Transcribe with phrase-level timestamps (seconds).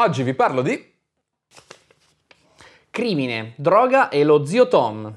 [0.00, 0.94] Oggi vi parlo di...
[2.88, 5.12] Crimine, droga e lo zio Tom.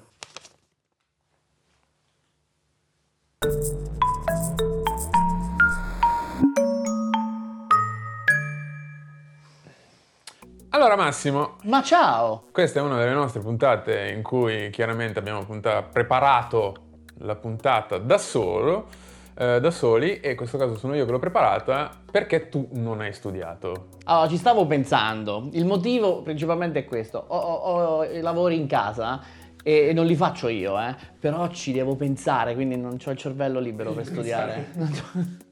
[10.69, 12.45] Allora Massimo, Ma ciao!
[12.51, 16.87] questa è una delle nostre puntate in cui chiaramente abbiamo punta- preparato
[17.19, 18.87] la puntata da solo,
[19.35, 23.01] eh, da soli, e in questo caso sono io che l'ho preparata perché tu non
[23.01, 23.87] hai studiato.
[24.05, 25.49] Allora, ci stavo pensando.
[25.53, 27.23] Il motivo principalmente è questo.
[27.25, 29.19] Ho, ho- ho i lavori in casa
[29.63, 30.95] e e non li faccio io, eh.
[31.19, 34.67] Però ci devo pensare, quindi non ho il cervello libero per studiare.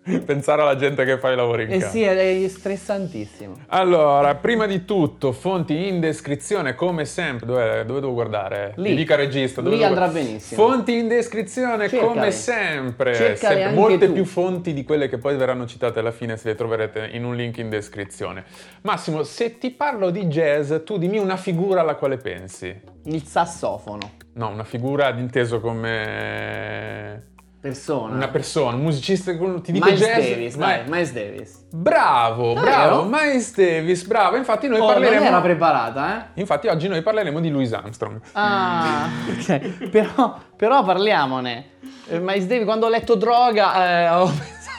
[0.25, 1.91] Pensare alla gente che fa i lavori in Eh casa.
[1.91, 3.55] sì, è stressantissimo.
[3.67, 7.45] Allora, prima di tutto, fonti in descrizione, come sempre.
[7.45, 8.73] Dove, dove devo guardare?
[8.77, 8.89] Lì.
[8.89, 9.61] Mi dica regista.
[9.61, 10.25] dove Lì andrà guardare?
[10.25, 10.67] benissimo.
[10.67, 12.07] Fonti in descrizione, Cercale.
[12.13, 13.13] come sempre.
[13.35, 14.13] Sempre molte tu.
[14.13, 17.35] più fonti di quelle che poi verranno citate alla fine, se le troverete in un
[17.35, 18.43] link in descrizione.
[18.81, 22.75] Massimo, se ti parlo di jazz, tu dimmi una figura alla quale pensi.
[23.05, 24.11] Il sassofono.
[24.33, 27.23] No, una figura inteso come
[27.61, 28.13] Persona.
[28.15, 30.15] una persona, un musicista, ti dico Miles jazz.
[30.29, 31.65] Davis, ma- dai, Miles Davis.
[31.71, 34.37] Bravo, bravo, Miles Davis, bravo.
[34.37, 36.39] Infatti noi Oh, parleremo non era preparata, eh?
[36.39, 38.21] Infatti oggi noi parleremo di Louis Armstrong.
[38.31, 39.89] Ah, ok.
[39.89, 41.65] Però, però parliamone.
[42.07, 44.31] Eh, Miles Davis, quando ho letto droga, eh, ho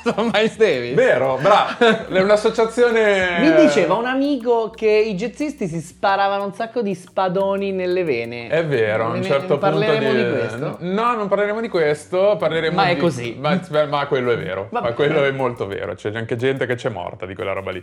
[0.04, 0.94] a Miles Davis.
[0.94, 2.08] Vero, bravo.
[2.08, 7.72] È un'associazione Mi diceva un amico che i jazzisti si sparavano un sacco di spadoni
[7.72, 8.48] nelle vene.
[8.48, 10.76] È vero, a un certo punto parleremo di, questo.
[10.80, 13.36] No, non parleremo di questo, parleremo Ma è di- così.
[13.38, 16.74] Ma, ma quello è vero, Va ma quello è molto vero, c'è anche gente che
[16.74, 17.82] c'è morta di quella roba lì.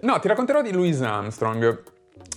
[0.00, 1.82] No, ti racconterò di Louis Armstrong.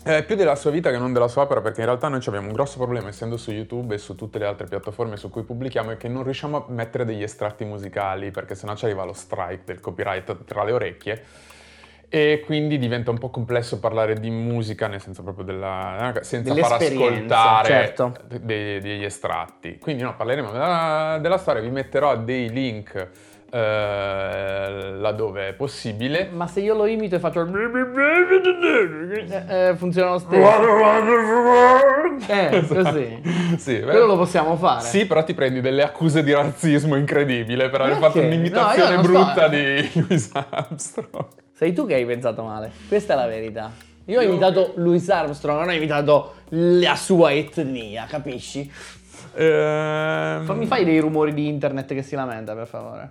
[0.03, 2.47] Eh, più della sua vita che non della sua opera, perché in realtà noi abbiamo
[2.47, 5.91] un grosso problema, essendo su YouTube e su tutte le altre piattaforme su cui pubblichiamo,
[5.91, 9.61] è che non riusciamo a mettere degli estratti musicali, perché sennò ci arriva lo strike
[9.65, 11.23] del copyright tra le orecchie.
[12.09, 16.13] E quindi diventa un po' complesso parlare di musica, nel senso proprio della.
[16.21, 18.13] senza far ascoltare certo.
[18.27, 19.77] de- degli estratti.
[19.77, 23.09] Quindi no, parleremo della, della storia, vi metterò dei link
[23.51, 26.29] eh, laddove è possibile.
[26.31, 27.45] Ma se io lo imito e faccio...
[29.47, 30.41] Eh, funziona lo stesso.
[32.27, 33.21] Eh, così.
[33.57, 34.81] Sì, Quello lo possiamo fare.
[34.81, 39.33] Sì, però ti prendi delle accuse di razzismo incredibile per aver fatto un'imitazione No, brutta
[39.33, 41.25] sto- di Louis Armstrong.
[41.53, 42.71] Sei tu che hai pensato male.
[42.87, 43.71] Questa è la verità.
[44.05, 48.69] Io ho imitato Louis Armstrong, non ho imitato la sua etnia, capisci?
[49.35, 53.09] Ehm, Fammi fai dei rumori di internet che si lamenta, per favore.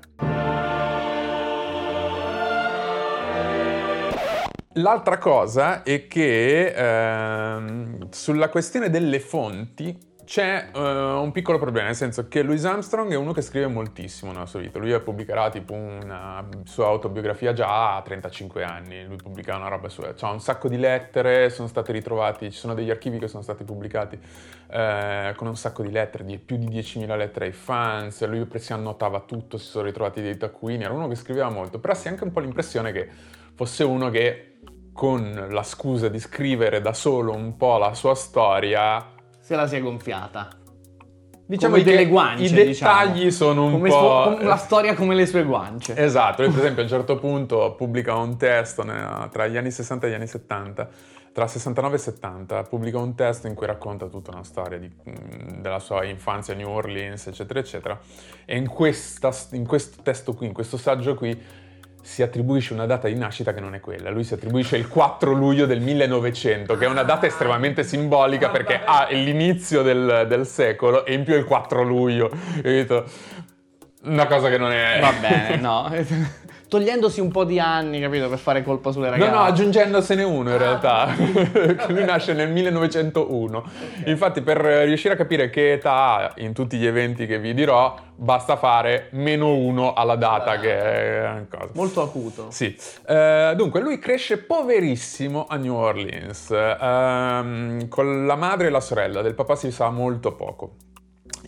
[4.74, 9.96] L'altra cosa è che ehm, sulla questione delle fonti
[10.30, 14.30] c'è eh, un piccolo problema, nel senso che Louis Armstrong è uno che scrive moltissimo
[14.30, 14.78] nella sua vita.
[14.78, 20.02] Lui pubblicherà tipo una sua autobiografia già a 35 anni, lui pubblica una roba su...
[20.14, 23.64] C'ha un sacco di lettere, sono state ritrovati, ci sono degli archivi che sono stati
[23.64, 24.20] pubblicati
[24.70, 28.72] eh, con un sacco di lettere, di più di 10.000 lettere ai fans, lui si
[28.72, 32.12] annotava tutto, si sono ritrovati dei taccuini, era uno che scriveva molto, però si ha
[32.12, 33.08] anche un po' l'impressione che
[33.56, 34.58] fosse uno che
[34.92, 39.18] con la scusa di scrivere da solo un po' la sua storia,
[39.50, 40.48] Se la si è gonfiata.
[41.44, 43.30] diciamo Come delle guance, i dettagli diciamo.
[43.32, 43.98] sono un Come po'...
[43.98, 45.92] suo- come la storia come le sue guance.
[45.96, 48.84] Esatto, lui per esempio a un certo punto pubblica un testo
[49.32, 50.88] tra gli anni 60 e gli anni 70,
[51.32, 55.60] tra 69 e 70, pubblica un testo in cui racconta tutta una storia di- mh,
[55.60, 57.98] della sua infanzia a New Orleans, eccetera, eccetera.
[58.44, 61.36] E in, questa- in questo testo qui, in questo saggio qui,
[62.02, 64.10] si attribuisce una data di nascita che non è quella.
[64.10, 68.80] Lui si attribuisce il 4 luglio del 1900, che è una data estremamente simbolica perché
[68.84, 72.30] ha l'inizio del, del secolo e in più è il 4 luglio.
[72.62, 73.04] Capito?
[74.02, 74.98] Una cosa che non è...
[75.00, 75.90] Va bene, no.
[76.70, 79.30] Togliendosi un po' di anni, capito, per fare colpa sulle No, ragazze.
[79.32, 81.08] no, aggiungendosene uno in realtà.
[81.88, 83.64] Lui nasce nel 1901.
[84.06, 87.92] Infatti, per riuscire a capire che età ha in tutti gli eventi che vi dirò,
[88.14, 91.72] basta fare meno uno alla data che è una cosa.
[91.74, 92.46] Molto acuto.
[92.50, 92.76] Sì,
[93.06, 99.22] Eh, dunque lui cresce poverissimo a New Orleans, ehm, con la madre e la sorella,
[99.22, 100.74] del papà si sa molto poco.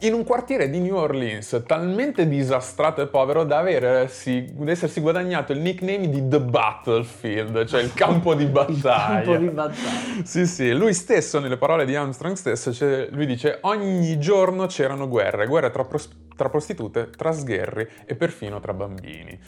[0.00, 5.52] In un quartiere di New Orleans talmente disastrato e povero da, aversi, da essersi guadagnato
[5.52, 9.18] il nickname di The Battlefield, cioè il campo di battaglia.
[9.18, 10.24] Un po' di battaglia.
[10.24, 15.06] Sì, sì, lui stesso, nelle parole di Armstrong stesso, cioè, lui dice ogni giorno c'erano
[15.08, 19.38] guerre, guerre tra, pros- tra prostitute, tra sgherri e perfino tra bambini.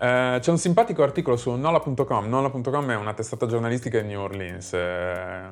[0.00, 4.72] Eh, c'è un simpatico articolo su Nola.com, Nola.com è una testata giornalistica di New Orleans,
[4.74, 5.48] e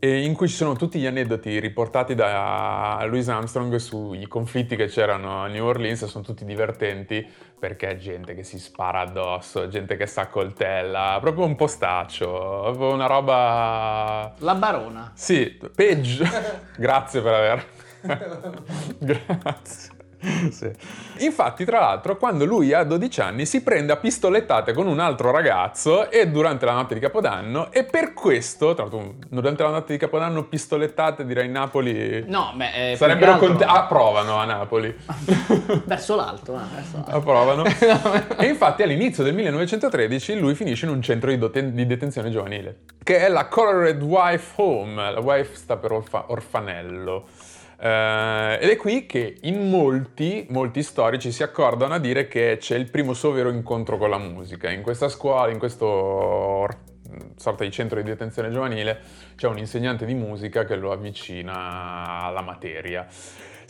[0.00, 5.42] in cui ci sono tutti gli aneddoti riportati da Louis Armstrong sui conflitti che c'erano
[5.42, 7.26] a New Orleans, sono tutti divertenti
[7.58, 14.34] perché gente che si spara addosso, gente che sa coltella, proprio un postaccio, una roba...
[14.38, 15.12] La barona.
[15.14, 16.24] Sì, peggio.
[16.76, 17.66] Grazie per aver...
[18.98, 19.89] Grazie.
[20.50, 20.70] Sì.
[21.18, 25.30] Infatti, tra l'altro, quando lui ha 12 anni si prende a pistolettate con un altro
[25.30, 29.92] ragazzo e durante la notte di Capodanno e per questo, tra l'altro, durante la notte
[29.92, 34.94] di Capodanno pistolettate direi Napoli No, beh, eh, sarebbero altro- approvano a Napoli.
[35.84, 37.10] verso l'alto, eh, verso l'alto.
[37.10, 37.64] approvano.
[38.38, 42.80] e infatti all'inizio del 1913 lui finisce in un centro di, doten- di detenzione giovanile,
[43.02, 45.12] che è la Colored Wife Home.
[45.12, 47.26] La wife sta per orfa- orfanello.
[47.82, 52.76] Eh, ed è qui che in molti, molti storici si accordano a dire che c'è
[52.76, 54.70] il primo suo vero incontro con la musica.
[54.70, 56.76] In questa scuola, in questo or-
[57.36, 59.00] sorta di centro di detenzione giovanile,
[59.34, 63.06] c'è un insegnante di musica che lo avvicina alla materia.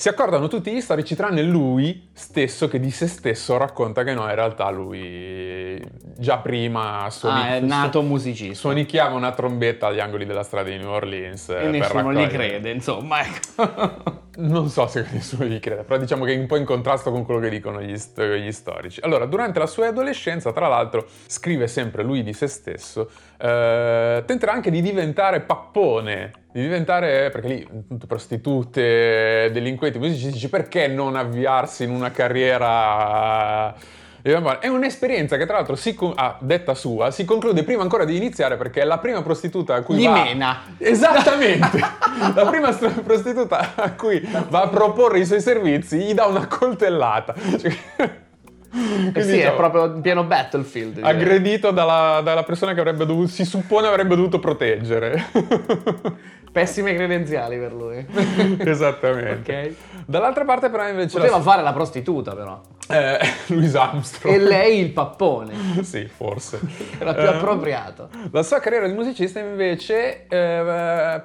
[0.01, 4.23] Si accordano tutti gli storici tranne lui stesso che di se stesso racconta che no,
[4.31, 5.79] in realtà lui
[6.17, 8.55] già prima suoni- Ah, è nato musicista.
[8.55, 11.51] suonicchiava una trombetta agli angoli della strada di New Orleans.
[11.51, 14.19] eh, E nessuno gli raccogliere- crede, insomma, ecco.
[14.41, 17.27] non so se nessuno gli crede, però diciamo che è un po' in contrasto con
[17.27, 19.01] quello che dicono gli, st- gli storici.
[19.03, 24.53] Allora, durante la sua adolescenza, tra l'altro, scrive sempre lui di se stesso, eh, tenterà
[24.53, 31.17] anche di diventare pappone, di diventare, perché lì tutte prostitute, delinquenti, musicisti, dici perché non
[31.17, 33.75] avviarsi in una carriera...
[34.23, 38.15] È un'esperienza che tra l'altro, si con- a detta sua, si conclude prima ancora di
[38.17, 40.13] iniziare perché è la prima prostituta a cui Gli va...
[40.13, 40.63] mena.
[40.77, 41.79] Esattamente!
[42.35, 46.47] la prima st- prostituta a cui va a proporre i suoi servizi gli dà una
[46.47, 47.35] coltellata.
[47.59, 48.29] Cioè, Eh
[48.71, 51.01] quindi, sì, è diciamo, proprio in pieno battlefield.
[51.03, 55.25] aggredito dalla, dalla persona che avrebbe dovuto, si suppone avrebbe dovuto proteggere.
[56.53, 58.05] Pessime credenziali per lui.
[58.59, 59.75] Esattamente.
[59.93, 60.05] ok.
[60.07, 62.61] Dall'altra parte però invece Poteva la, fare la prostituta però.
[62.89, 63.19] eh,
[63.55, 64.35] Louis Armstrong.
[64.35, 65.55] E lei il pappone.
[65.83, 66.59] sì, forse.
[66.99, 68.09] Era più Eh, appropriato.
[68.33, 71.21] La sua carriera di musicista invece eh,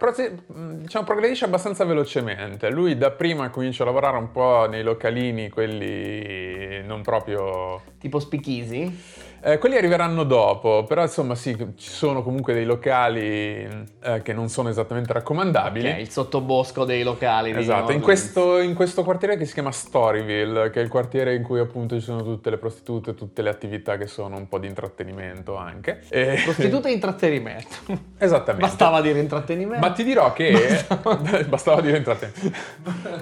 [0.75, 2.69] diciamo, progredisce abbastanza velocemente.
[2.69, 7.81] Lui dapprima comincia a lavorare un po' nei localini, quelli non proprio...
[7.99, 9.23] Tipo Spichisi.
[9.47, 14.49] Eh, quelli arriveranno dopo, però insomma sì, ci sono comunque dei locali eh, che non
[14.49, 15.87] sono esattamente raccomandabili.
[15.87, 17.51] Ok, il sottobosco dei locali.
[17.51, 21.43] Esatto, in questo, in questo quartiere che si chiama Storyville, che è il quartiere in
[21.43, 24.65] cui appunto ci sono tutte le prostitute, tutte le attività che sono un po' di
[24.65, 26.01] intrattenimento anche.
[26.09, 26.43] E- Orleans.
[26.43, 27.75] Prostituta e intrattenimento.
[28.17, 28.65] Esattamente.
[28.65, 29.85] Bastava dire intrattenimento.
[29.85, 30.85] Ma ti dirò che
[31.47, 32.57] bastava dire intrattenimento.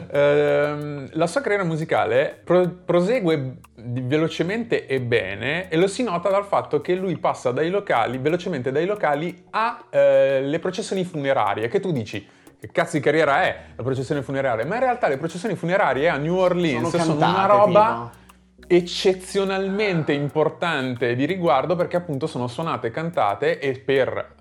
[0.09, 6.45] Ehm, la sua carriera musicale pro- prosegue velocemente e bene e lo si nota dal
[6.45, 12.27] fatto che lui passa dai locali, velocemente dai locali alle processioni funerarie, che tu dici
[12.60, 14.65] che cazzo di carriera è la processione funeraria?
[14.65, 18.12] Ma in realtà le processioni funerarie a New Orleans sono, Sono una roba
[18.65, 24.32] eccezionalmente importante di riguardo perché appunto sono suonate cantate e per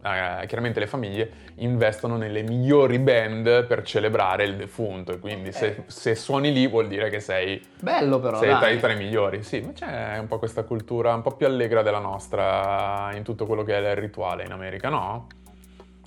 [0.00, 5.84] eh, chiaramente le famiglie investono nelle migliori band per celebrare il defunto e quindi se,
[5.86, 8.78] se suoni lì vuol dire che sei, Bello però, sei tra, dai.
[8.78, 9.42] tra i migliori.
[9.42, 13.44] Sì, ma c'è un po' questa cultura un po' più allegra della nostra in tutto
[13.44, 15.26] quello che è il rituale in America, no?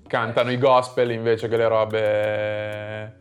[0.08, 3.20] Cantano i gospel invece che le robe...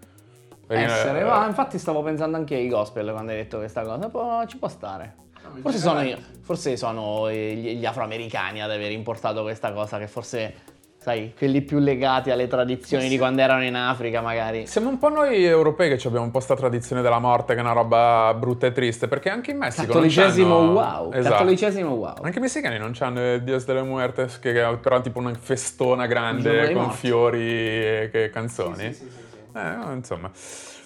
[0.68, 4.56] Essere, Eh, ma infatti stavo pensando anche ai gospel quando hai detto questa cosa, ci
[4.56, 5.14] può stare.
[5.60, 10.54] Forse sono, io- forse sono gli, gli afroamericani ad aver importato questa cosa, che forse,
[10.96, 14.66] sai, quelli più legati alle tradizioni di quando erano in Africa magari.
[14.66, 17.62] Siamo un po' noi europei che abbiamo un po' sta tradizione della morte che è
[17.62, 21.34] una roba brutta e triste, perché anche in Messico Cattolicesimo wow, Esatto.
[21.34, 22.14] cattolicesimo wow.
[22.22, 25.32] Anche i messicani non hanno il Dios delle Muertes, che che è però tipo una
[25.34, 26.96] festona grande con morti.
[26.98, 28.84] fiori e canzoni.
[28.84, 28.96] Eh,
[29.52, 30.30] no, insomma.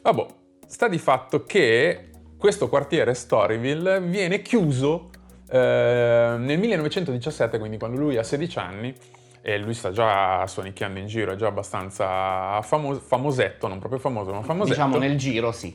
[0.03, 0.27] Vabbè,
[0.67, 2.09] sta di fatto che
[2.45, 5.09] questo quartiere Storyville viene chiuso
[5.49, 8.95] eh, nel 1917, quindi quando lui ha 16 anni,
[9.41, 14.31] e lui sta già suonicchiando in giro, è già abbastanza famo- famosetto, non proprio famoso,
[14.33, 14.75] ma famosetto.
[14.75, 15.75] Diciamo nel giro, sì.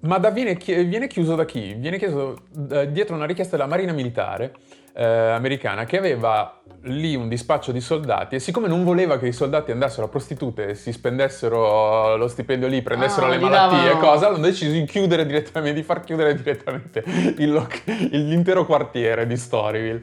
[0.00, 1.74] Ma da viene, chi- viene chiuso da chi?
[1.74, 2.36] Viene chiuso
[2.68, 4.54] eh, dietro una richiesta della Marina Militare
[4.96, 9.32] eh, americana che aveva lì un dispaccio di soldati e siccome non voleva che i
[9.32, 13.98] soldati andassero a prostitute e si spendessero lo stipendio lì, prendessero Ah, le malattie e
[13.98, 17.04] cosa, hanno deciso di chiudere direttamente, di far chiudere direttamente
[17.38, 20.00] il loc- l'intero quartiere di Storyville.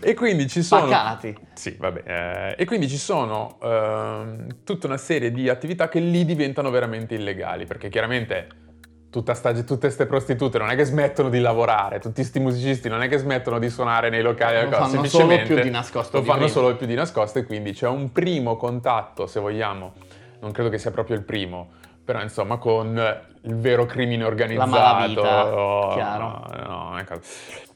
[0.00, 0.82] E quindi ci sono...
[0.82, 1.36] Pacati.
[1.54, 2.02] Sì, vabbè.
[2.04, 7.14] eh, e quindi ci sono ehm, tutta una serie di attività che lì diventano veramente
[7.14, 8.48] illegali, perché chiaramente
[9.22, 13.18] tutte queste prostitute non è che smettono di lavorare, tutti questi musicisti non è che
[13.18, 16.16] smettono di suonare nei locali, lo fanno solo più di nascosto.
[16.16, 16.52] Lo di fanno prima.
[16.52, 19.92] solo più di nascosto e quindi c'è un primo contatto, se vogliamo,
[20.40, 21.68] non credo che sia proprio il primo,
[22.04, 22.96] però insomma con
[23.42, 24.70] il vero crimine organizzato.
[24.70, 26.46] La malavita, chiaro.
[26.66, 27.20] No, ecco.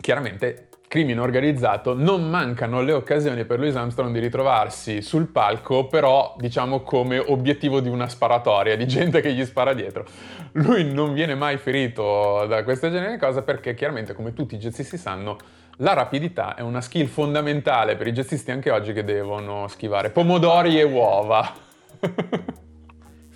[0.01, 6.35] Chiaramente crimine organizzato, non mancano le occasioni per Louis Armstrong di ritrovarsi sul palco, però
[6.39, 10.07] diciamo come obiettivo di una sparatoria, di gente che gli spara dietro.
[10.53, 14.59] Lui non viene mai ferito da questo genere di cose perché chiaramente, come tutti i
[14.59, 15.37] jazzisti sanno,
[15.77, 20.81] la rapidità è una skill fondamentale per i jazzisti anche oggi che devono schivare pomodori
[20.81, 21.55] e uova.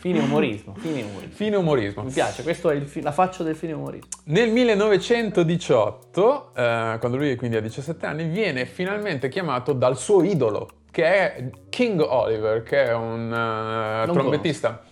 [0.02, 1.32] Fine umorismo, fine umorismo.
[1.32, 2.02] Fine umorismo.
[2.02, 4.08] Mi piace, questo è fi- la faccia del fine umorismo.
[4.24, 10.68] Nel 1918, eh, quando lui quindi ha 17 anni, viene finalmente chiamato dal suo idolo,
[10.90, 14.82] che è King Oliver, che è un uh, trombettista.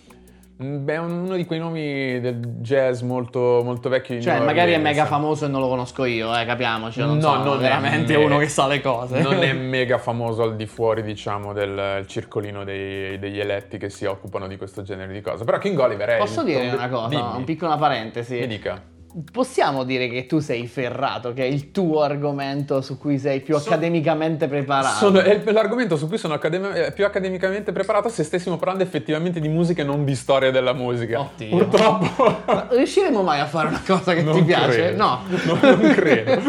[0.63, 4.21] Beh, è uno di quei nomi del jazz molto, molto vecchi.
[4.21, 6.99] Cioè, magari è mega famoso e non lo conosco io, eh, capiamoci.
[6.99, 9.21] Non no, so, non veramente è uno che sa le cose.
[9.21, 14.05] Non è mega famoso al di fuori, diciamo, del circolino dei, degli eletti che si
[14.05, 15.43] occupano di questo genere di cose.
[15.45, 16.17] Però King Oliver è.
[16.17, 17.07] Posso dire una cosa?
[17.07, 17.37] Dimmi.
[17.37, 18.37] Un piccola parentesi.
[18.37, 18.90] Mi dica.
[19.31, 23.57] Possiamo dire che tu sei ferrato, che è il tuo argomento su cui sei più
[23.57, 24.95] So- accademicamente preparato.
[24.95, 29.39] Sono- è l'argomento su cui sono accadem- eh, più accademicamente preparato se stessimo parlando effettivamente
[29.39, 31.19] di musica e non di storia della musica.
[31.19, 31.49] Oddio.
[31.57, 32.41] Purtroppo.
[32.45, 34.77] Ma Riusciremo mai a fare una cosa che Non ti piace?
[34.77, 34.97] credo.
[35.03, 35.19] No.
[35.45, 36.41] No, non credo.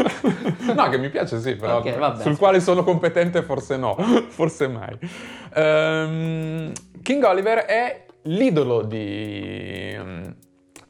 [0.75, 2.23] No, che mi piace sì, però Ok, vabbè.
[2.23, 3.97] sul quale sono competente forse no,
[4.31, 4.97] forse mai.
[5.55, 10.23] Ehm, King Oliver è l'idolo di, mm,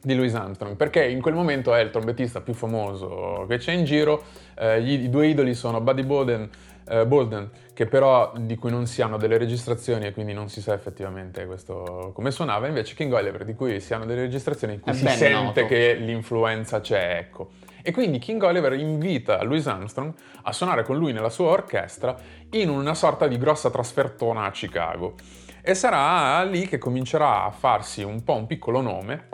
[0.03, 3.85] di Louis Armstrong, perché in quel momento è il trombettista più famoso che c'è in
[3.85, 4.23] giro.
[4.57, 6.49] Eh, gli- I due idoli sono Buddy Bolden,
[6.87, 10.61] eh, Bolden, che però di cui non si hanno delle registrazioni e quindi non si
[10.61, 14.79] sa effettivamente questo come suonava, invece King Oliver di cui si hanno delle registrazioni in
[14.81, 15.65] cui È si sente noto.
[15.65, 17.51] che l'influenza c'è, ecco.
[17.81, 22.15] E quindi King Oliver invita Louis Armstrong a suonare con lui nella sua orchestra
[22.51, 25.15] in una sorta di grossa trasfertona a Chicago.
[25.61, 29.27] E sarà lì che comincerà a farsi un po' un piccolo nome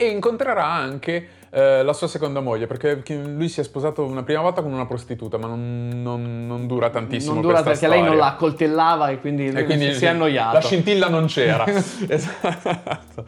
[0.00, 4.40] e incontrerà anche eh, la sua seconda moglie, perché lui si è sposato una prima
[4.40, 8.06] volta con una prostituta, ma non, non- non dura tantissimo Non dura perché lei non
[8.08, 8.24] storia.
[8.24, 10.54] la accoltellava e quindi, E quindi si è annoiato.
[10.54, 11.66] La scintilla non c'era.
[12.08, 13.24] esatto.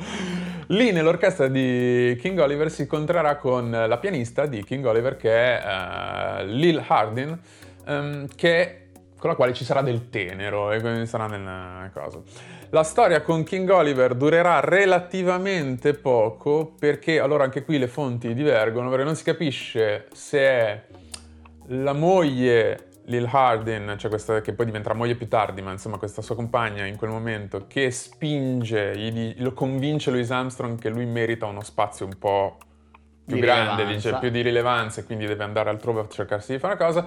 [0.69, 5.63] Lì nell'orchestra di King Oliver si incontrerà con la pianista di King Oliver che è
[6.41, 7.39] eh, Lil Hardin,
[7.87, 8.77] ehm, che-
[9.19, 12.25] con la quale ci sarà del tenero e quindi sarà nel coso.
[12.75, 18.89] La storia con King Oliver durerà relativamente poco perché allora anche qui le fonti divergono
[18.89, 20.83] perché non si capisce se è
[21.67, 26.23] la moglie Lil Hardin, cioè questa che poi diventerà moglie più tardi, ma insomma questa
[26.23, 31.45] sua compagna in quel momento che spinge, gli lo convince Louis Armstrong che lui merita
[31.45, 32.57] uno spazio un po'
[33.27, 34.09] più Di grande, rilevanza.
[34.09, 37.07] dice, più di rilevanza e quindi deve andare altrove a cercarsi di fare una cosa.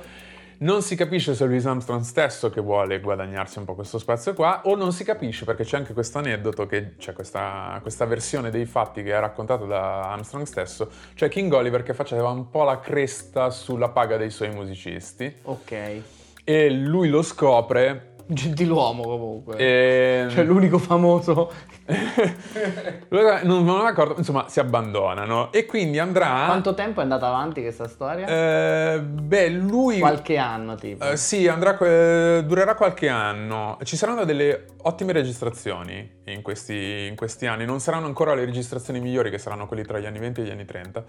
[0.57, 4.33] Non si capisce se è Louis Armstrong stesso che vuole guadagnarsi un po' questo spazio
[4.33, 8.49] qua, o non si capisce perché c'è anche questo aneddoto, che c'è questa, questa versione
[8.51, 12.63] dei fatti che è raccontata da Armstrong stesso, cioè King Oliver che faceva un po'
[12.63, 16.01] la cresta sulla paga dei suoi musicisti, Ok.
[16.43, 19.57] e lui lo scopre Gentiluomo comunque.
[19.57, 20.27] e...
[20.29, 21.51] Cioè l'unico famoso.
[23.09, 26.45] non, non è d'accordo, insomma si abbandonano e quindi andrà...
[26.47, 28.25] Quanto tempo è andata avanti questa storia?
[28.25, 29.99] Eh, beh, lui...
[29.99, 31.05] Qualche anno tipo.
[31.05, 33.77] Eh, sì, andrà, eh, durerà qualche anno.
[33.83, 37.65] Ci saranno delle ottime registrazioni in questi, in questi anni.
[37.65, 40.51] Non saranno ancora le registrazioni migliori, che saranno quelli tra gli anni 20 e gli
[40.51, 41.03] anni 30.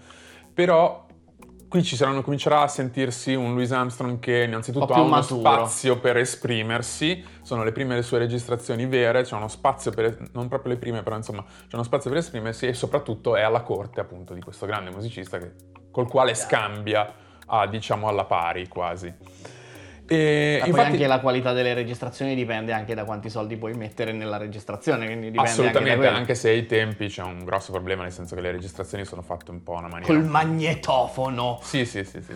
[0.53, 1.05] Però
[1.67, 5.39] qui ci saranno, comincerà a sentirsi un Louis Armstrong che innanzitutto ha uno maturo.
[5.39, 7.23] spazio per esprimersi.
[7.41, 11.03] Sono le prime le sue registrazioni vere, c'è uno spazio per, non proprio le prime,
[11.03, 14.65] però insomma c'è uno spazio per esprimersi e soprattutto è alla corte appunto di questo
[14.65, 15.53] grande musicista che-
[15.91, 17.13] col quale scambia
[17.45, 19.13] a, diciamo alla pari quasi.
[20.09, 23.73] E Ma poi infatti, anche la qualità delle registrazioni dipende anche da quanti soldi puoi
[23.73, 27.73] mettere nella registrazione, quindi dipende assolutamente, anche da anche, se ai tempi c'è un grosso
[27.73, 30.05] problema, nel senso che le registrazioni sono fatte un po' una maniera.
[30.13, 31.59] Col magnetofono.
[31.61, 32.35] Sì, sì, sì, sì.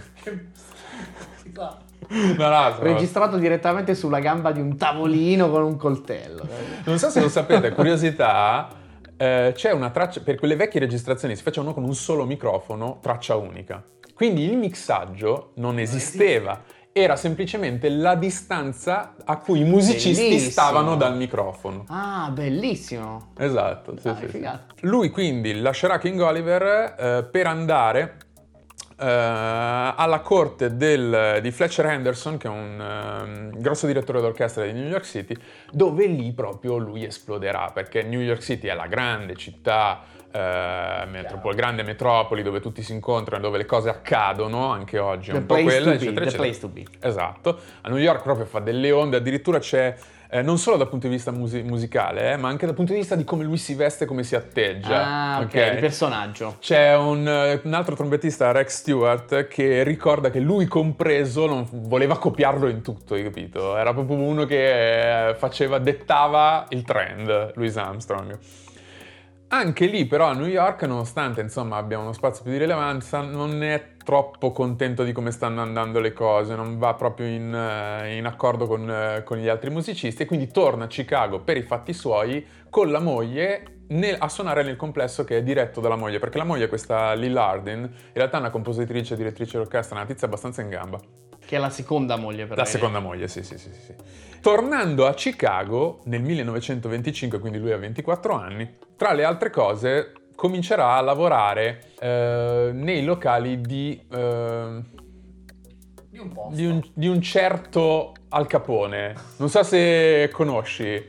[1.54, 6.46] No, no, sono- Registrato direttamente sulla gamba di un tavolino con un coltello.
[6.84, 8.68] Non so se lo sapete, curiosità,
[9.16, 13.36] eh, c'è una traccia, per quelle vecchie registrazioni si facevano con un solo microfono, traccia
[13.36, 13.82] unica.
[14.14, 16.62] Quindi il mixaggio non esisteva,
[16.94, 20.52] era semplicemente la distanza a cui i musicisti Bellissimo.
[20.52, 21.86] stavano dal microfono.
[21.88, 23.32] Ah, bellissimo.
[23.38, 24.50] Esatto, sì, Dai, sì, sì.
[24.86, 28.18] Lui quindi lascerà King Oliver eh, per andare
[29.00, 32.80] eh, alla corte del- di Fletcher Henderson, che è un
[33.52, 35.34] ehm, grosso direttore d'orchestra di New York City,
[35.72, 41.56] dove lì proprio lui esploderà, perché New York City è la grande città, eh, metropoli,
[41.56, 45.46] grande metropoli dove tutti si incontrano, dove le cose accadono, anche oggi è The un
[45.46, 46.44] po' quella, to be, eccetera, the eccetera.
[46.44, 46.84] place to be.
[47.00, 49.96] Esatto, a New York proprio fa delle onde, addirittura c'è,
[50.34, 53.00] eh, non solo dal punto di vista musi- musicale, eh, ma anche dal punto di
[53.00, 55.36] vista di come lui si veste, come si atteggia.
[55.36, 55.70] Ah, ok, ok?
[55.74, 56.56] il personaggio.
[56.60, 62.18] C'è un, eh, un altro trombettista, Rex Stewart, che ricorda che lui compreso non voleva
[62.18, 63.76] copiarlo in tutto, hai capito?
[63.76, 68.40] Era proprio uno che eh, faceva, dettava il trend, Louis Armstrong.
[69.54, 73.62] Anche lì però a New York, nonostante insomma abbia uno spazio più di rilevanza, non
[73.64, 78.26] è troppo contento di come stanno andando le cose, non va proprio in, eh, in
[78.26, 81.92] accordo con, eh, con gli altri musicisti e quindi torna a Chicago per i fatti
[81.92, 86.38] suoi con la moglie nel- a suonare nel complesso che è diretto dalla moglie, perché
[86.38, 90.28] la moglie, questa Lil Hardin, in realtà è una compositrice e direttrice d'orchestra, una tizia
[90.28, 90.98] abbastanza in gamba.
[91.52, 92.72] Che è la seconda moglie per La lei.
[92.72, 93.94] seconda moglie, sì, sì, sì, sì.
[94.40, 100.94] Tornando a Chicago nel 1925, quindi lui ha 24 anni, tra le altre cose comincerà
[100.94, 104.82] a lavorare eh, nei locali di, eh,
[106.10, 106.56] Di un posto.
[106.56, 109.14] di, un, di un certo Al Capone.
[109.36, 111.04] Non so se conosci.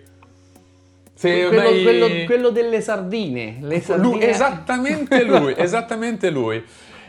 [1.15, 3.59] Se quello, mai- quello- quello delle sardine.
[3.61, 4.13] Le sardine.
[4.17, 6.65] Lui, esattamente lui, esattamente lui.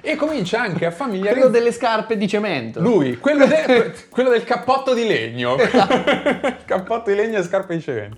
[0.05, 1.49] E comincia anche a Quello familiarizzare...
[1.49, 2.81] delle scarpe di cemento.
[2.81, 5.55] Lui, quello, de- quello del cappotto di legno.
[6.65, 8.17] cappotto di legno e scarpe di cemento.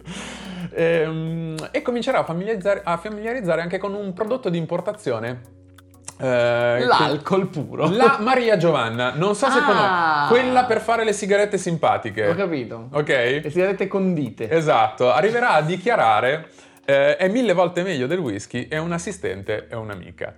[0.73, 5.41] Ehm, E, comincerà a familiarizzare, a familiarizzare anche con un prodotto di importazione.
[6.19, 7.87] eh, L'alcol puro.
[7.91, 10.25] La Maria Giovanna, non so se Ah.
[10.27, 12.27] conosci, quella per fare le sigarette simpatiche.
[12.29, 12.87] Ho capito.
[12.93, 13.09] Ok?
[13.43, 14.49] Le sigarette condite.
[14.49, 16.49] Esatto, arriverà a dichiarare
[16.85, 20.33] eh, è mille volte meglio del whisky, è un assistente, è un'amica.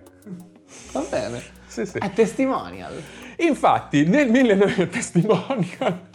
[0.92, 1.42] Va bene.
[1.66, 1.98] Sì, sì.
[1.98, 3.02] È testimonial.
[3.38, 4.88] Infatti nel, 19...
[4.90, 6.06] testimonial.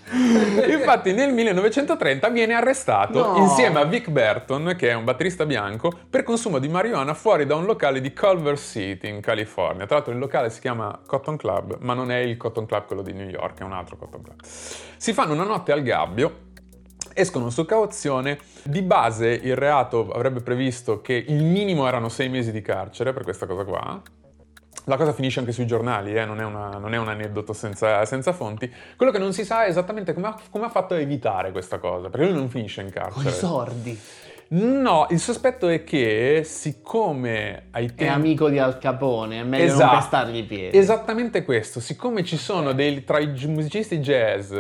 [0.70, 3.38] Infatti nel 1930 viene arrestato No.
[3.38, 7.56] insieme a Vic Burton, che è un batterista bianco, per consumo di marijuana fuori da
[7.56, 9.86] un locale di Culver City in California.
[9.86, 13.02] Tra l'altro il locale si chiama Cotton Club, ma non è il Cotton Club quello
[13.02, 14.42] di New York, è un altro Cotton Club.
[14.44, 16.52] Si fanno una notte al gabbio
[17.14, 18.40] escono su cauzione.
[18.64, 23.24] Di base il reato avrebbe previsto che il minimo erano sei mesi di carcere per
[23.24, 24.02] questa cosa qua.
[24.86, 28.04] La cosa finisce anche sui giornali, eh, non, è una- non è un aneddoto senza,
[28.06, 28.70] senza fonti.
[28.98, 31.78] Quello che non si sa è esattamente come ha, come ha fatto a evitare questa
[31.78, 33.30] cosa, perché lui non finisce in Con carcere.
[33.30, 34.00] i sordi.
[34.56, 38.06] No, il sospetto è che siccome ai È tempi...
[38.14, 39.86] amico di Al Capone, è meglio Esatto.
[39.86, 40.78] non pestargli i piedi.
[40.78, 44.54] Esattamente questo, siccome ci sono dei, tra i musicisti jazz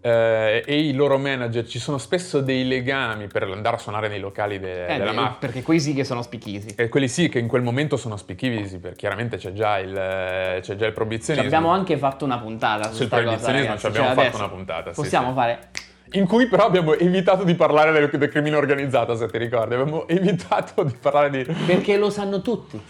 [0.00, 4.20] eh, e i loro manager ci sono spesso dei legami per andare a suonare nei
[4.20, 5.36] locali de- Eh, della mafia.
[5.40, 6.74] Perché quei sì che sono spicchisi.
[6.76, 10.60] E quelli sì che in quel momento sono spichivisi, perché chiaramente c'è già il, c'è
[10.76, 11.46] già il Ci proibizionismo.
[11.46, 15.28] abbiamo anche fatto una puntata su Sul proibizionismo ci abbiamo Cioè, fatto una puntata, Possiamo
[15.28, 15.34] sì.
[15.34, 15.68] fare...
[16.12, 19.74] In cui però abbiamo evitato di parlare del, del crimine organizzato, se ti ricordi.
[19.74, 21.44] Abbiamo evitato di parlare di...
[21.66, 22.80] Perché lo sanno tutti.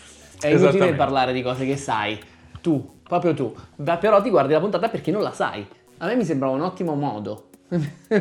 [0.41, 2.17] È inutile parlare di cose che sai.
[2.61, 3.53] Tu, proprio tu.
[3.77, 5.67] Ma però ti guardi la puntata perché non la sai.
[5.99, 7.49] A me mi sembrava un ottimo modo.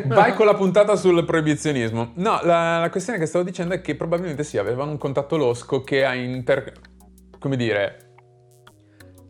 [0.06, 2.12] Vai con la puntata sul proibizionismo.
[2.16, 5.82] No, la, la questione che stavo dicendo è che probabilmente sì, avevano un contatto losco
[5.82, 6.72] che ha inter...
[7.38, 8.04] come dire...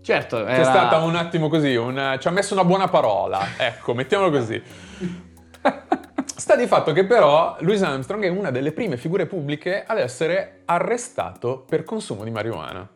[0.00, 0.64] Certo, C'è era...
[0.64, 4.61] stata un attimo così, una- ci ha messo una buona parola, ecco, mettiamolo così.
[6.24, 10.62] Sta di fatto che però Louis Armstrong è una delle prime figure pubbliche ad essere
[10.64, 12.88] arrestato per consumo di marijuana.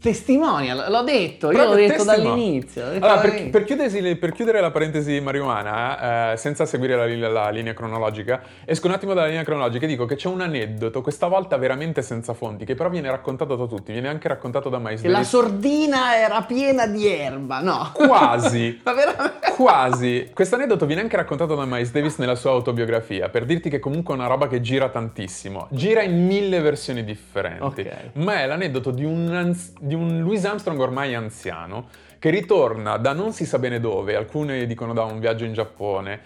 [0.00, 2.26] Testimonial, l'ho detto, io Proprio l'ho detto testimonial.
[2.34, 2.84] dall'inizio.
[2.86, 3.50] detto Allora, per, dall'inizio.
[3.50, 8.86] per chiudersi- per chiudere la parentesi marijuana, eh, senza seguire la, la linea cronologica, esco
[8.86, 12.32] un attimo dalla linea cronologica e dico che c'è un aneddoto, questa volta veramente senza
[12.32, 15.28] fonti, che però viene raccontato da tutti, viene anche raccontato da Miles Che la Davis.
[15.28, 17.90] sordina era piena di erba, no?
[17.92, 18.80] Quasi.
[18.84, 19.52] Ma veramente...
[19.54, 20.30] Quasi.
[20.32, 24.14] Questo aneddoto viene anche raccontato da Miles Davis nella sua autobiografia, per dirti che comunque
[24.14, 25.66] è una roba che gira tantissimo.
[25.70, 27.62] Gira in mille versioni differenti.
[27.62, 27.90] Ok.
[28.14, 29.54] Ma è l'aneddoto di un,
[29.90, 31.88] di un Louis Armstrong ormai anziano
[32.20, 36.20] che ritorna da non si sa bene dove, alcuni dicono da un viaggio in Giappone,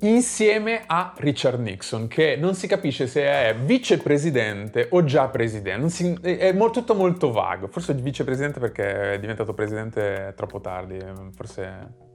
[0.00, 5.88] insieme a Richard Nixon, che non si capisce se è vicepresidente o già presidente.
[5.90, 7.68] Si- è mo- tutto molto vago.
[7.68, 10.98] Forse vicepresidente perché è diventato presidente troppo tardi,
[11.34, 12.06] forse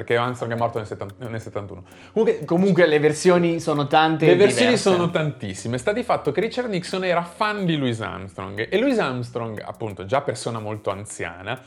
[0.00, 1.82] perché Armstrong è morto nel, 70 nel 71.
[2.12, 4.90] Comunque, Comunque le versioni sono tante le versioni diverse.
[4.90, 5.76] sono tantissime.
[5.76, 10.06] Sta di fatto che Richard Nixon era fan di Louis Armstrong e Louis Armstrong, appunto,
[10.06, 11.60] già persona molto anziana,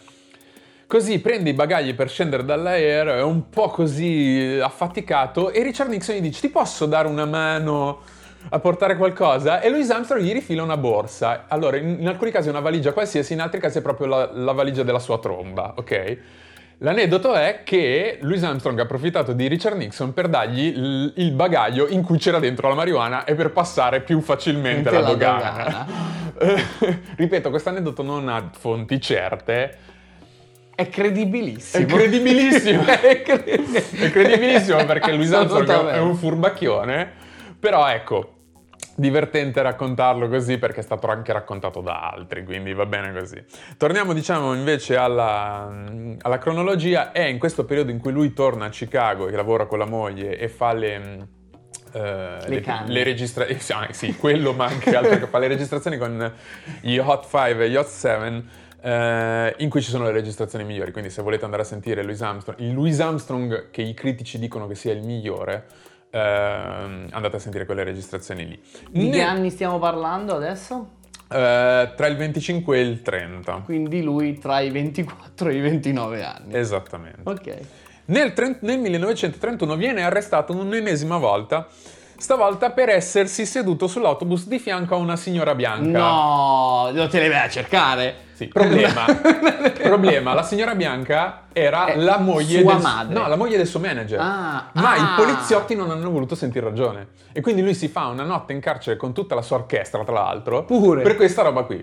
[0.88, 6.16] così prende i bagagli per scendere dall'aereo, è un po' così affaticato e Richard Nixon
[6.16, 8.02] gli dice "Ti posso dare una mano
[8.50, 11.46] a portare qualcosa e Louis Armstrong gli rifila una borsa.
[11.48, 14.30] Allora, in, in alcuni casi è una valigia qualsiasi, in altri casi è proprio la,
[14.34, 16.18] la valigia della sua tromba, ok?
[16.80, 21.88] L'aneddoto è che Louis Armstrong ha approfittato di Richard Nixon per dargli l- il bagaglio
[21.88, 25.88] in cui c'era dentro la marijuana e per passare più facilmente la, la dogana.
[27.16, 29.78] Ripeto, questo aneddoto non ha fonti certe.
[30.76, 31.86] È credibilissimo.
[31.86, 32.84] È credibilissimo.
[32.86, 37.12] è, credibilissimo perché Louis Armstrong è un furbacchione.
[37.60, 38.34] Però ecco,
[38.96, 43.44] divertente raccontarlo così perché è stato anche raccontato da altri, quindi va bene così.
[43.78, 45.72] Torniamo diciamo invece alla,
[46.22, 49.80] alla cronologia, è in questo periodo in cui lui torna a Chicago, che lavora con
[49.80, 51.28] la moglie e fa le...
[51.94, 52.00] Uh,
[52.48, 56.34] le, le, le registrazioni, ah, sì, quello ma anche altro che fa le registrazioni con
[56.82, 58.44] gli Hot 5 e gli Hot 7
[58.84, 62.22] uh, in cui ci sono le registrazioni migliori, quindi se volete andare a sentire Louis
[62.22, 65.66] Armstrong, il Louis Armstrong che i critici dicono che sia il migliore,
[66.14, 68.62] Uh, andate a sentire quelle registrazioni lì.
[68.92, 69.16] Di ne...
[69.16, 70.76] che anni stiamo parlando adesso?
[71.28, 73.62] Uh, tra il 25 e il 30.
[73.66, 76.56] Quindi lui tra i 24 e i 29 anni.
[76.56, 77.22] Esattamente.
[77.24, 77.58] Ok.
[78.06, 81.68] Nel, 30, nel 1931 viene arrestato un'ennesima volta
[82.16, 86.00] stavolta per essersi seduto sull'autobus di fianco a una signora bianca.
[86.00, 88.16] No, lo te le vai a cercare.
[88.44, 89.06] Sì, problema.
[89.82, 93.14] problema, la signora bianca era eh, la moglie sua del, madre.
[93.14, 94.20] No, la moglie del suo manager.
[94.20, 94.98] Ah, ma ah.
[94.98, 97.08] i poliziotti non hanno voluto sentire ragione.
[97.32, 100.14] E quindi lui si fa una notte in carcere con tutta la sua orchestra, tra
[100.14, 101.02] l'altro, Pure.
[101.02, 101.82] per questa roba qui.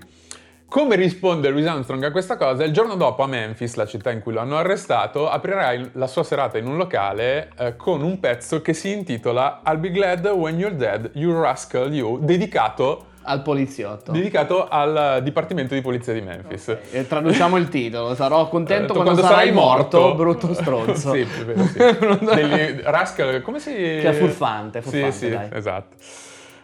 [0.71, 2.63] Come risponde Louis Armstrong a questa cosa?
[2.63, 6.23] Il giorno dopo a Memphis, la città in cui lo hanno arrestato, aprirà la sua
[6.23, 10.61] serata in un locale eh, con un pezzo che si intitola I'll be glad when
[10.61, 14.13] you're dead, you rascal you, dedicato al poliziotto.
[14.13, 16.69] Dedicato al Dipartimento di Polizia di Memphis.
[16.69, 17.07] Okay.
[17.07, 21.13] Traduciamo il titolo, sarò contento eh, quando, quando, sarai, morto, morto, brutto stronzo.
[21.15, 21.79] sì, vero, sì.
[22.35, 23.73] Degli, rascal, come si...
[23.73, 25.49] Che è furfante, furfante Sì, sì, dai.
[25.53, 25.97] esatto.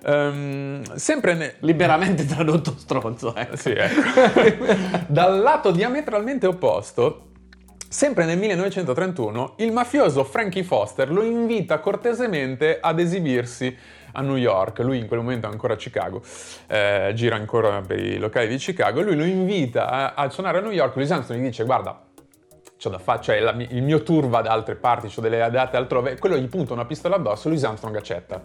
[0.08, 1.54] Um, sempre ne...
[1.60, 3.56] liberamente tradotto stronzo, ecco.
[3.56, 4.64] Sì, ecco.
[5.08, 7.30] Dal lato diametralmente opposto,
[7.88, 13.76] sempre nel 1931, il mafioso Frankie Foster lo invita cortesemente ad esibirsi
[14.16, 16.22] a New York, lui in quel momento è ancora a Chicago,
[16.66, 20.60] eh, gira ancora per i locali di Chicago, lui lo invita a, a suonare a
[20.60, 22.02] New York, Louis Armstrong gli dice guarda,
[22.78, 25.76] c'ho da fare, cioè la, il mio tour va da altre parti, ho delle date
[25.76, 28.42] altrove, quello gli punta una pistola addosso, Louis Armstrong accetta.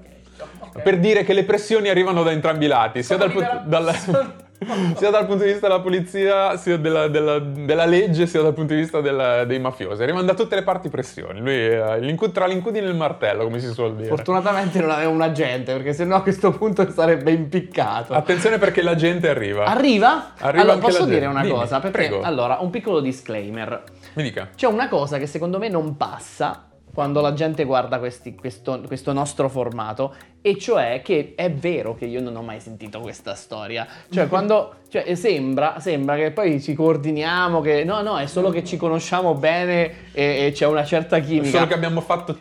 [0.60, 0.82] Okay.
[0.82, 3.94] Per dire che le pressioni arrivano da entrambi i lati, sia dal, dal,
[4.96, 8.74] sia dal, punto di vista della polizia, sia della, della, della legge, sia dal punto
[8.74, 10.04] di vista della, dei mafiosi.
[10.04, 11.40] Arrivano da tutte le parti pressioni.
[11.40, 14.08] Lui è tra l'incudine e il martello, come si suol dire.
[14.08, 18.14] Fortunatamente non aveva un agente, perché sennò a questo punto sarebbe impiccato.
[18.14, 19.66] Attenzione perché la gente arriva.
[19.66, 20.34] Arriva?
[20.38, 21.80] Arriva allora, posso dire una Dimmi, cosa?
[21.80, 22.22] Perché, prego.
[22.22, 23.84] allora, un piccolo disclaimer.
[24.14, 24.50] Mi dica.
[24.56, 29.14] C'è una cosa che secondo me non passa quando la gente guarda questi, questo, questo,
[29.14, 33.88] nostro formato, e cioè che è vero che io non ho mai sentito questa storia.
[34.10, 38.64] Cioè, quando cioè, sembra, sembra, che poi ci coordiniamo, che no, no, è solo che
[38.64, 41.50] ci conosciamo bene e, e c'è una certa chimica.
[41.50, 42.38] Solo che abbiamo fatto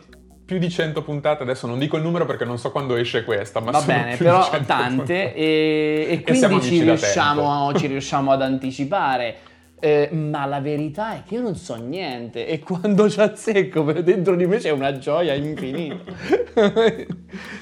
[0.51, 3.61] più di 100 puntate, adesso non dico il numero perché non so quando esce questa,
[3.61, 9.37] ma Va bene, però tante, e, e quindi ci riusciamo, ci riusciamo ad anticipare.
[9.83, 14.35] Eh, ma la verità è che io non so niente e quando ci azzecco dentro
[14.35, 16.03] di me c'è una gioia infinita.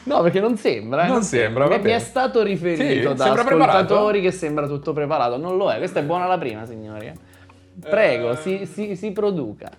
[0.03, 1.05] no, perché non sembra.
[1.05, 1.07] Eh?
[1.07, 5.37] Non sembra, mi, mi è stato riferito sì, da ascoltatori che sembra tutto preparato.
[5.37, 7.09] Non lo è, questa è buona la prima, signori.
[7.79, 8.35] Prego, eh...
[8.35, 9.69] si, si, si, produca.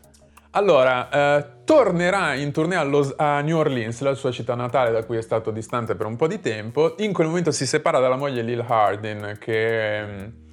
[0.53, 5.05] Allora, eh, tornerà in tournée a, Los, a, New Orleans, la sua città natale da
[5.05, 6.95] cui è stato distante per un po' di tempo.
[7.01, 10.49] In quel momento si separa dalla moglie Lil Hardin, che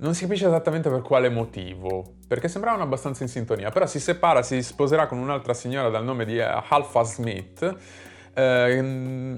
[0.00, 4.42] non si capisce esattamente per quale motivo, perché sembravano abbastanza in sintonia, però si separa,
[4.42, 7.76] si sposerà con un'altra signora dal nome di eh, Alpha Smith
[8.34, 9.36] eh,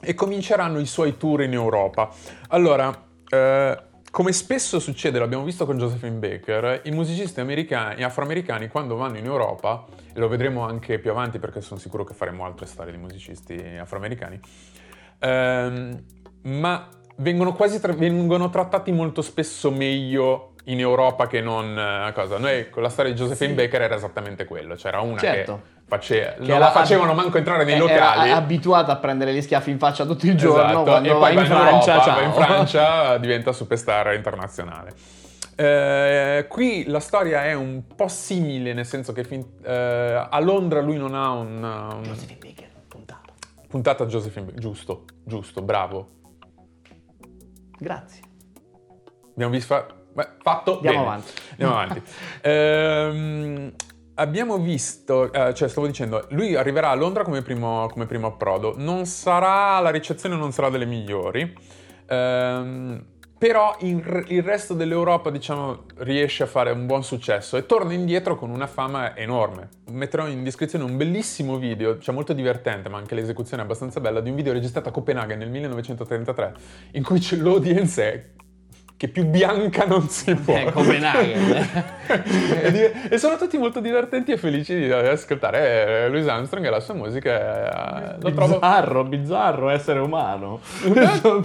[0.00, 2.10] e cominceranno i suoi tour in Europa.
[2.48, 8.96] Allora, eh, come spesso succede, l'abbiamo visto con Josephine Baker, i musicisti americani, afroamericani quando
[8.96, 12.66] vanno in Europa, e lo vedremo anche più avanti perché sono sicuro che faremo altre
[12.66, 14.40] storie di musicisti afroamericani,
[15.20, 16.02] ehm,
[16.42, 21.76] ma vengono quasi tra- vengono trattati molto spesso meglio in Europa che non
[22.08, 22.38] uh, cosa.
[22.38, 23.54] Noi con la storia di Josephine sì.
[23.54, 25.60] Baker era esattamente quello, c'era una certo.
[25.64, 26.34] che Face...
[26.40, 28.28] Non la facevano manco entrare nei locali.
[28.28, 30.82] Era abituata a prendere gli schiaffi in faccia tutto il giorno.
[30.82, 31.02] Esatto.
[31.02, 34.92] E va in, in Francia, Europa, va in Francia diventa superstar internazionale.
[35.56, 40.82] Eh, qui la storia è un po' simile, nel senso che fin, eh, a Londra
[40.82, 41.62] lui non ha un.
[41.62, 42.02] un...
[42.02, 43.32] Josephine Baker, puntata.
[43.66, 46.16] Puntata Josephine Baker, giusto, giusto, bravo.
[47.78, 48.22] Grazie.
[49.32, 49.86] Abbiamo visto...
[50.12, 50.76] Beh, fatto?
[50.76, 51.08] Andiamo Bene.
[51.08, 51.32] avanti.
[51.50, 52.02] Andiamo avanti.
[52.42, 53.72] ehm,
[54.18, 58.74] abbiamo visto, eh, cioè stavo dicendo, lui arriverà a Londra come primo, come primo approdo,
[58.76, 61.56] non sarà, la ricezione non sarà delle migliori,
[62.06, 63.04] ehm,
[63.38, 68.34] però il, il, resto dell'Europa, diciamo, riesce a fare un buon successo e torna indietro
[68.34, 69.68] con una fama enorme.
[69.90, 74.20] Metterò in descrizione un bellissimo video, cioè molto divertente, ma anche l'esecuzione è abbastanza bella,
[74.20, 76.54] di un video registrato a Copenaghen nel 1933,
[76.92, 78.24] in cui l'audience è
[78.98, 80.54] che più bianca non si può.
[80.54, 81.68] È Copenaghen.
[82.62, 86.80] e, e, sono tutti molto divertenti e felici di ascoltare eh, Louis Armstrong e la
[86.80, 88.16] sua musica.
[88.16, 89.04] Eh, lo bizzarro, trovo...
[89.04, 90.58] bizzarro essere umano.
[90.82, 91.44] no,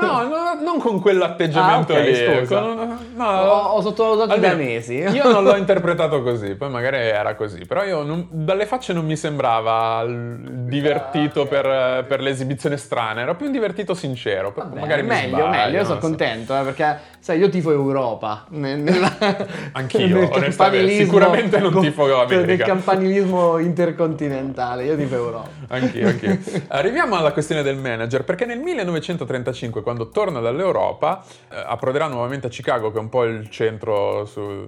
[0.00, 2.46] no, no, non con quell'atteggiamento ah, okay, lì.
[2.46, 4.94] Con, no, ho, ho sottovalutato i danesi.
[5.14, 9.04] Io non l'ho interpretato così, poi magari era così, però io non, dalle facce non
[9.04, 14.52] mi sembrava divertito per, per, l'esibizione strana, era più un divertito sincero.
[14.54, 18.46] Vabbè, magari meglio, sbaglio, meglio, io sono contento contento, eh, perché sai, io tifo Europa.
[18.50, 19.16] Nella,
[19.72, 22.44] Anch'io, onestamente, sicuramente non tifo America.
[22.44, 25.48] Nel campanilismo intercontinentale, io tifo Europa.
[25.68, 26.38] Anch'io, anch'io.
[26.68, 32.50] Arriviamo alla questione del manager, perché nel 1935, quando torna dall'Europa, eh, approderà nuovamente a
[32.50, 34.66] Chicago, che è un po' il centro, su,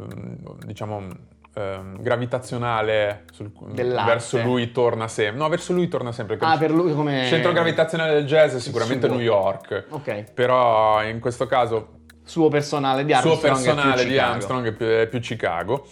[0.64, 5.38] diciamo ehm, gravitazionale sul, verso lui torna sempre.
[5.38, 6.36] No, verso lui torna sempre.
[6.40, 7.22] Ah, per lui come...
[7.22, 9.86] Il centro gravitazionale del jazz è sicuramente New York.
[9.90, 10.32] Ok.
[10.32, 11.98] Però in questo caso...
[12.22, 15.86] Suo personale di Armstrong Suo personale di Armstrong è più, è più Chicago.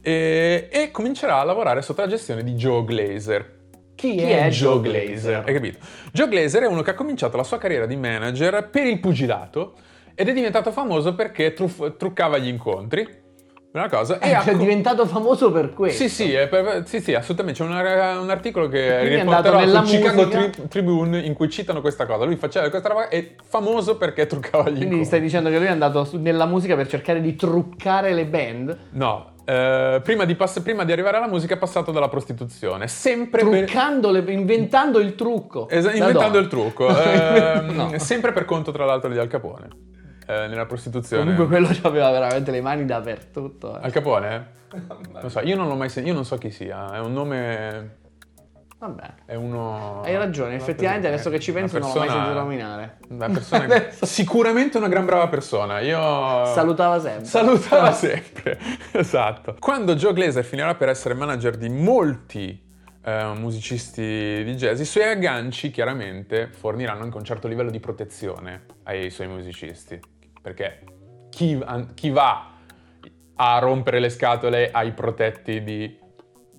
[0.00, 3.62] E, e, comincerà a lavorare sotto la gestione di Joe Glazer.
[3.94, 5.06] Chi, Chi è, è, Joe Glazer?
[5.06, 5.42] Glazer?
[5.46, 5.78] Hai capito?
[6.12, 9.76] Joe Glazer è uno che ha cominciato la sua carriera di manager per il pugilato
[10.16, 13.22] ed è diventato famoso perché truff- truccava gli incontri
[13.78, 14.18] una cosa.
[14.18, 16.04] È, è diventato famoso per questo.
[16.04, 17.60] Sì, sì, per, sì, sì assolutamente.
[17.60, 22.06] C'è una, un articolo che riporterò nella sul Chicago Tri- Tribune in cui citano questa
[22.06, 22.24] cosa.
[22.24, 25.70] Lui faceva questa roba è famoso perché truccava gli Quindi stai dicendo che lui è
[25.70, 28.78] andato su, nella musica per cercare di truccare le band?
[28.90, 32.88] No, Uh, prima, di pass- prima, di arrivare alla musica è passato dalla prostituzione.
[32.88, 34.24] Sempre Truccando per...
[34.24, 34.32] le...
[34.32, 35.68] inventando il trucco.
[35.68, 36.86] Es- inventando il trucco.
[36.86, 37.92] Uh, no.
[37.98, 39.92] Sempre per conto, tra l'altro, di Al Capone
[40.26, 41.22] eh, nella prostituzione.
[41.22, 43.78] Comunque quello aveva veramente le mani dappertutto.
[43.78, 43.84] Eh.
[43.84, 44.62] Al Capone?
[45.20, 48.02] Non so, io non l'ho mai sentito, io non so chi sia, è un nome...
[48.76, 49.14] Vabbè.
[49.24, 50.02] È uno...
[50.02, 51.94] Hai ragione, effettivamente adesso che ci penso persona...
[51.94, 52.98] non l'ho mai sentito nominare.
[53.08, 53.84] Una persona...
[54.02, 55.96] sicuramente una gran brava persona, io...
[56.46, 57.24] Salutava sempre.
[57.24, 58.58] Salutava sempre,
[58.92, 59.56] esatto.
[59.58, 62.62] Quando Joe Glazer finirà per essere manager di molti
[63.04, 64.02] eh, musicisti
[64.44, 69.28] di jazz, i suoi agganci chiaramente forniranno anche un certo livello di protezione ai suoi
[69.28, 69.98] musicisti
[70.44, 70.80] perché
[71.30, 71.58] chi,
[71.94, 72.52] chi va
[73.36, 76.02] a rompere le scatole ai protetti di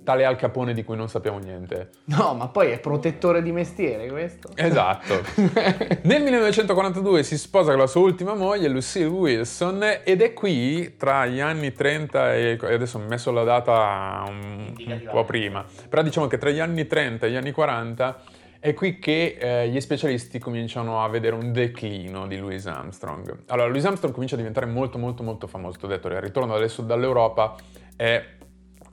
[0.03, 1.89] tale Al Capone di cui non sappiamo niente.
[2.05, 4.49] No, ma poi è protettore di mestiere questo.
[4.55, 5.21] Esatto.
[6.01, 11.27] Nel 1942 si sposa con la sua ultima moglie, Lucille Wilson, ed è qui tra
[11.27, 16.25] gli anni 30 e adesso ho messo la data un, un po' prima, però diciamo
[16.25, 18.21] che tra gli anni 30 e gli anni 40
[18.65, 23.43] è qui che eh, gli specialisti cominciano a vedere un declino di Louis Armstrong.
[23.49, 26.55] Allora, Louis Armstrong comincia a diventare molto molto molto famoso, ti ho detto, il ritorno
[26.55, 27.55] adesso dall'Europa
[27.95, 28.25] è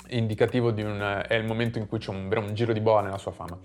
[0.08, 1.24] indicativo di un...
[1.26, 3.58] è il momento in cui c'è un, un giro di boa nella sua fama.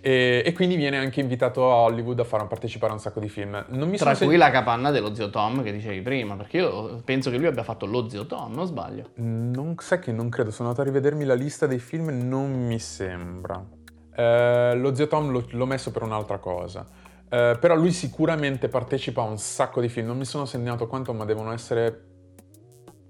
[0.00, 3.28] E, e, quindi viene anche invitato a Hollywood a fare partecipare a un sacco di
[3.28, 3.66] film.
[3.68, 7.02] Non mi Tra cui sen- la capanna dello zio Tom che dicevi prima, perché io
[7.04, 9.10] penso che lui abbia fatto lo zio Tom, non sbaglio.
[9.14, 12.80] Non sai che non credo, sono andato a rivedermi la lista dei film, non mi
[12.80, 13.75] sembra.
[14.16, 16.86] Eh, lo zio Tom l'ho, l'ho, messo per un'altra cosa.
[17.28, 20.06] Eh, però lui sicuramente partecipa a un sacco di film.
[20.06, 22.04] Non mi sono segnato quanto, ma devono essere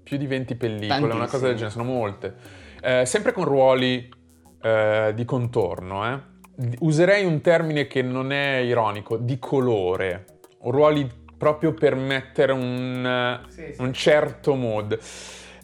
[0.03, 1.15] più di 20 pellicole, Tantissime.
[1.15, 2.35] una cosa del genere, sono molte.
[2.81, 4.13] Eh, sempre con ruoli
[4.61, 6.35] eh, di contorno, eh.
[6.79, 10.25] Userei un termine che non è ironico, di colore.
[10.63, 13.81] Ruoli proprio per mettere un, sì, sì.
[13.81, 14.97] un certo mood.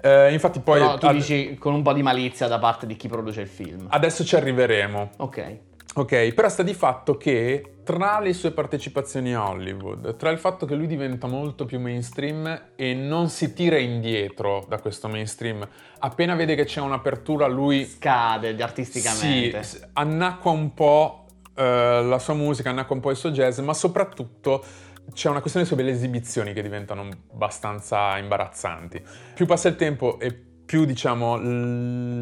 [0.06, 0.82] Eh, infatti poi...
[0.82, 1.16] No, tu ad...
[1.16, 3.88] dici con un po' di malizia da parte di chi produce il film.
[3.89, 5.12] Adesso ci arriveremo.
[5.18, 5.58] Ok.
[5.96, 10.66] Ok, però sta di fatto che tra le sue partecipazioni a Hollywood, tra il fatto
[10.66, 15.66] che lui diventa molto più mainstream e non si tira indietro da questo mainstream,
[16.00, 17.86] appena vede che c'è un'apertura lui...
[17.86, 19.63] Scade artisticamente.
[19.63, 23.74] Sì, annacqua un po' eh, la sua musica, annacqua un po' il suo jazz, ma
[23.76, 24.66] soprattutto
[25.12, 29.02] c'è una questione sulle esibizioni che diventano abbastanza imbarazzanti.
[29.34, 30.32] Più passa il tempo e
[30.66, 31.38] più, diciamo,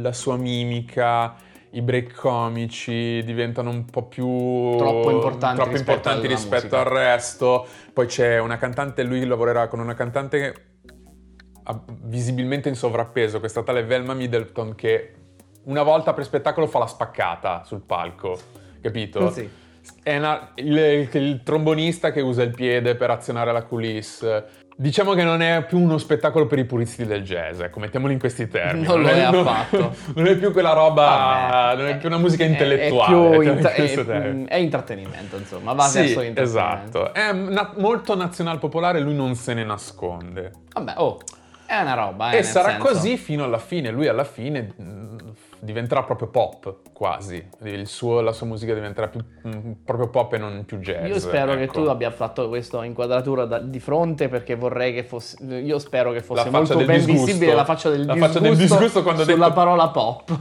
[0.01, 1.35] la sua mimica,
[1.71, 4.25] i break comici diventano un po' più
[4.77, 7.65] troppo importanti, troppo rispetto, importanti rispetto al resto.
[7.93, 10.65] Poi c'è una cantante, lui lavorerà con una cantante
[12.01, 15.13] visibilmente in sovrappeso, questa tale Velma Middleton che
[15.63, 18.37] una volta per spettacolo fa la spaccata sul palco,
[18.81, 19.29] capito?
[19.29, 19.59] Sì
[20.03, 24.59] è una, il, il, trombonista che usa il piede per azionare la coulisse.
[24.75, 28.19] Diciamo che non è più uno spettacolo per i puristi del jazz, ecco, mettiamoli in
[28.19, 28.87] questi termini.
[28.87, 29.95] Non lo è affatto.
[30.15, 31.03] Non è più quella roba,
[31.51, 33.35] Vabbè, non è più una musica intellettuale.
[33.35, 37.13] È, più intra- è, è intrattenimento, insomma, va sì, verso esatto.
[37.13, 40.51] È na- molto nazional popolare, lui non se ne nasconde.
[40.73, 41.19] Vabbè, oh,
[41.71, 42.85] è una roba, eh, E sarà senso.
[42.85, 43.91] così fino alla fine.
[43.91, 45.30] Lui alla fine mh,
[45.61, 47.43] diventerà proprio pop, quasi.
[47.63, 51.07] Il suo- la sua musica diventerà più, mh, proprio pop e non più jazz.
[51.07, 51.83] Io spero che ecco.
[51.83, 55.37] tu abbia fatto questa inquadratura da- di fronte perché vorrei che fosse.
[55.45, 57.25] Io spero che fosse molto ben disgusto.
[57.25, 60.29] visibile la faccia del La disgusto, faccia del disgusto quando sulla detto- parola pop.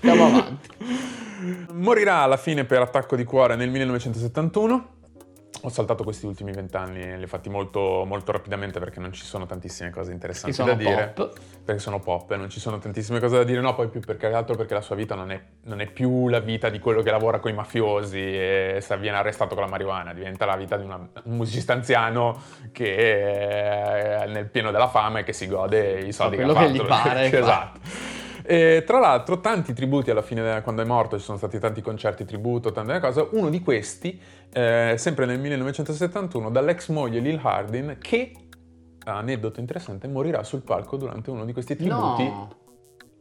[0.00, 0.68] Andiamo avanti.
[1.72, 4.88] Morirà alla fine per attacco di cuore nel 1971.
[5.66, 9.46] Ho saltato questi ultimi vent'anni li ho fatti molto, molto rapidamente perché non ci sono
[9.46, 11.08] tantissime cose interessanti Che da dire.
[11.12, 11.36] pop.
[11.64, 13.60] Perché sono pop e non ci sono tantissime cose da dire.
[13.60, 16.38] No, poi più perché altro perché la sua vita non è, non è più la
[16.38, 20.12] vita di quello che lavora con i mafiosi e viene arrestato con la marijuana.
[20.14, 25.22] Diventa la vita di una- un musicista anziano che è nel pieno della fama e
[25.24, 26.84] che si gode i soldi quello che ha che fatto.
[26.84, 27.80] gli pare, esatto.
[28.48, 32.24] E, tra l'altro, tanti tributi alla fine, quando è morto, ci sono stati tanti concerti
[32.24, 33.28] tributo, tante cose.
[33.32, 34.20] Uno di questi,
[34.52, 38.32] eh, sempre nel 1971, dall'ex moglie Lil Hardin, che,
[39.04, 42.56] aneddoto interessante, morirà sul palco durante uno di questi tributi No,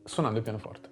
[0.03, 0.89] suonando il pianoforte.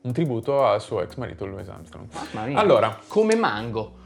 [0.00, 2.08] Un tributo al suo ex marito Louis Armstrong.
[2.56, 3.97] Allora, come mango.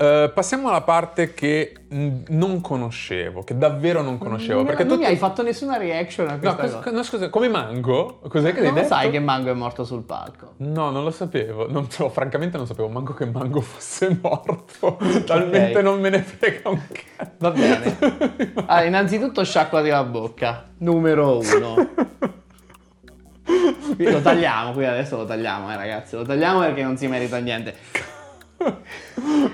[0.00, 4.58] Eh, passiamo alla parte che mh, non conoscevo, che davvero non conoscevo.
[4.58, 6.90] non, perché non tutti- mi hai fatto nessuna reaction a No, questa cos- cosa.
[6.92, 8.20] no, scusa, come Mango?
[8.28, 8.86] Cos'è che non detto?
[8.86, 10.54] sai che Mango è morto sul palco.
[10.58, 11.68] No, non lo sapevo.
[11.68, 14.98] Non, no, francamente non sapevo manco che Mango fosse morto.
[15.26, 15.82] Talmente Ok.
[15.82, 17.32] non me ne frega un cazzo.
[17.38, 17.96] Va bene.
[18.66, 20.64] Allora, innanzitutto sciacquati la bocca.
[20.78, 21.74] Numero uno.
[23.96, 26.14] Lo tagliamo, qui adesso lo tagliamo, eh ragazzi.
[26.16, 27.74] Lo tagliamo perché non si merita niente.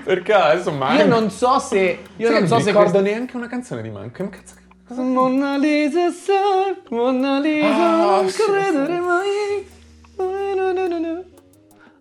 [0.03, 1.01] Perché adesso Mango...
[1.03, 1.99] Io non so se.
[2.17, 2.65] Io non che so se.
[2.71, 4.11] ricordo quest- neanche una canzone di Mango.
[4.11, 4.55] Che cazzo...
[4.87, 9.67] cosa- Mona Lisa, sai, Mona Lisa, Ah, sì, credere mai.
[10.17, 11.23] No, no, no, no.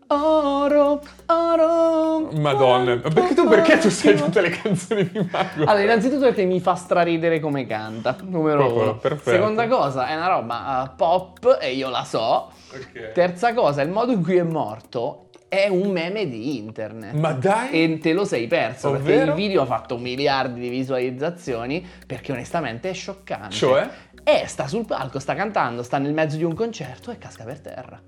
[0.06, 2.28] Oro, oro.
[2.34, 2.94] Madonna.
[3.02, 5.64] Ma perché tu, perché tu sai tutte le canzoni di Mango?
[5.64, 8.96] Allora, innanzitutto perché mi fa straridere come canta, numero Proprio, uno.
[8.96, 9.30] perfetto.
[9.30, 12.50] Seconda cosa, è una roba uh, pop e io la so.
[12.72, 13.12] Ok.
[13.12, 15.30] Terza cosa, il modo in cui è morto
[15.62, 17.14] è un meme di internet.
[17.14, 17.70] Ma dai...
[17.70, 19.30] E te lo sei perso perché Ovvero?
[19.30, 23.54] il video ha fatto miliardi di visualizzazioni perché onestamente è scioccante.
[23.54, 23.88] Cioè?
[24.22, 27.60] E sta sul palco, sta cantando, sta nel mezzo di un concerto e casca per
[27.60, 28.00] terra.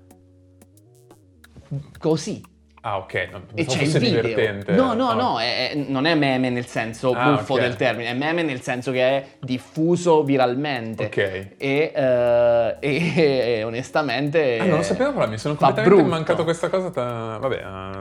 [1.99, 2.41] Così.
[2.81, 3.27] Ah, ok.
[3.31, 4.21] No, E c'è il video.
[4.21, 4.71] divertente.
[4.73, 7.59] No, no, no, è- non è meme nel senso Ah, buffo ok.
[7.59, 11.05] del termine, è meme nel senso che è diffuso viralmente.
[11.05, 11.17] Ok.
[11.17, 14.57] E, eh, e- e onestamente...
[14.61, 16.15] Ah, non lo sapevo, però mi sono fa completamente brutto.
[16.15, 16.89] mancato questa cosa.
[16.91, 17.55] ta- Vabbè,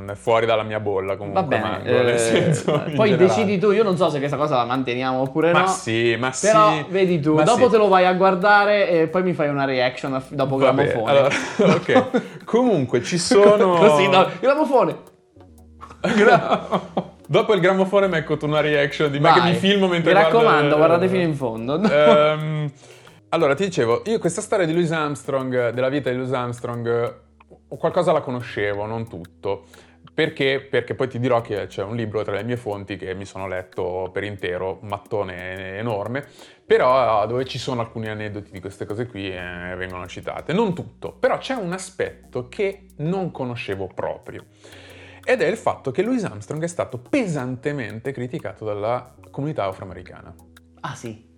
[0.06, 1.42] eh, è fuori dalla mia bolla comunque.
[1.42, 3.16] Va bene, Mango, nel eh, senso, in poi generale.
[3.16, 5.66] decidi tu, io non so se questa cosa la manteniamo oppure Ma no.
[5.66, 6.46] sì, ma sì.
[6.46, 7.70] Però vedi tu, ma dopo sì.
[7.70, 11.10] te lo vai a guardare e poi mi fai una reaction dopo Vabbè, gramofone.
[11.10, 11.28] allora,
[11.74, 12.04] ok.
[12.46, 13.74] Comunque ci sono.
[13.78, 14.74] Così, no, gramofone.
[17.28, 19.40] Dopo il gramofone mi ecco una reaction di me Vai.
[19.40, 21.80] che mi filmo mentre Mi guardo- raccomando, guardate fino in fondo.
[21.82, 22.70] Ehm,
[23.30, 27.14] allora, ti dicevo, io questa storia di Louis Armstrong, della vita di Louis Armstrong,
[27.68, 29.64] qualcosa la conoscevo, non tutto.
[30.16, 30.62] Perché?
[30.62, 33.46] Perché poi ti dirò che c'è un libro tra le mie fonti che mi sono
[33.46, 36.26] letto per intero, un mattone enorme,
[36.64, 40.54] però eh, dove ci sono alcuni aneddoti di queste cose qui eh, vengono citate.
[40.54, 44.46] Non tutto, però c'è un aspetto che non conoscevo proprio.
[45.22, 50.34] Ed è il fatto che Louis Armstrong è stato pesantemente criticato dalla comunità afroamericana
[50.80, 51.28] Ah sì.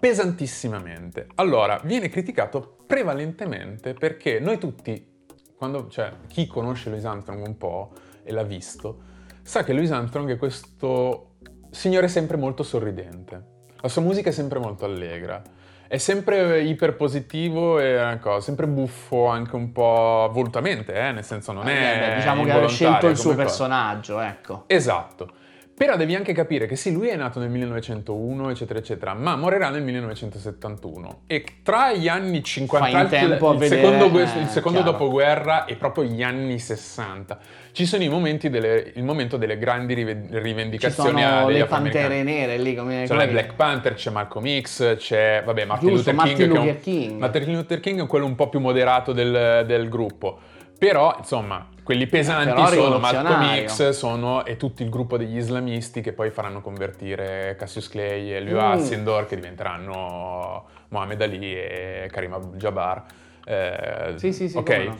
[0.00, 1.26] pesantissimamente.
[1.34, 5.06] Allora, viene criticato prevalentemente perché noi tutti,
[5.54, 7.92] quando, cioè, chi conosce Louis Armstrong un po'
[8.24, 8.98] e l'ha visto,
[9.42, 11.34] sa che Louis Armstrong è questo
[11.70, 13.52] signore sempre molto sorridente.
[13.80, 15.42] La sua musica è sempre molto allegra.
[15.86, 21.12] È sempre iperpositivo e cosa, sempre buffo anche un po' volutamente, eh?
[21.12, 23.42] nel senso non Eh, è beh, diciamo che ha involontaria scelto il suo cosa.
[23.42, 24.64] personaggio, ecco.
[24.66, 25.30] Esatto.
[25.76, 29.70] Però devi anche capire che sì, lui è nato nel 1901, eccetera, eccetera, ma morirà
[29.70, 31.22] nel 1971.
[31.26, 34.78] E tra gli anni 50, Fai in tempo a il, vedere, secondo, eh, il secondo
[34.82, 34.92] chiaro.
[34.92, 37.38] dopoguerra e proprio gli anni 60,
[37.72, 42.22] ci sono i momenti delle, il momento delle grandi rive- Ci rivendicazioni sono le pantere
[42.22, 43.02] nere lì come...
[43.02, 46.50] C'è come che- Black Panther, c'è Malcolm X, c'è vabbè, Martin Giusto, Luther Martin King.
[46.52, 47.18] un- Luther King.
[47.18, 50.38] Martin Luther King è quello un po' più moderato del, del gruppo.
[50.78, 53.66] Però, insomma, quelli pesanti sono Malcolm.
[53.66, 58.40] X sono, e tutto il gruppo degli islamisti che poi faranno convertire Cassius Clay e
[58.40, 58.72] Leo Mm.
[58.72, 63.04] Hassindor che diventeranno Mohammed Ali e Karim Abdul-Jabbar.
[63.44, 64.70] Eh, Sì, sì, sì, Ok.
[64.86, 64.96] no.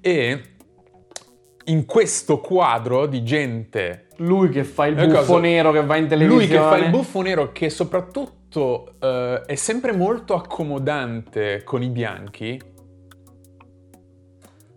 [0.00, 0.42] E
[1.64, 4.06] in questo quadro di gente...
[4.18, 5.38] Lui che fa il buffo cosa?
[5.40, 6.46] nero che va in televisione.
[6.46, 11.88] Lui che fa il buffo nero che soprattutto eh, è sempre molto accomodante con i
[11.88, 12.60] bianchi.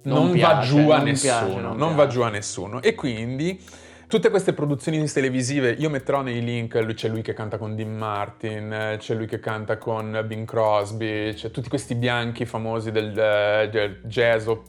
[0.01, 2.81] Non Non, va piace, giù a non nessuno, piace, non non va giù a nessuno.
[2.81, 3.61] E quindi
[4.07, 8.95] tutte queste produzioni televisive, io metterò nei link, c'è lui che canta con Dean Martin,
[8.97, 13.99] c'è lui che canta con Bing Crosby, c'è tutti questi bianchi famosi del, eh, del
[14.05, 14.63] jazz o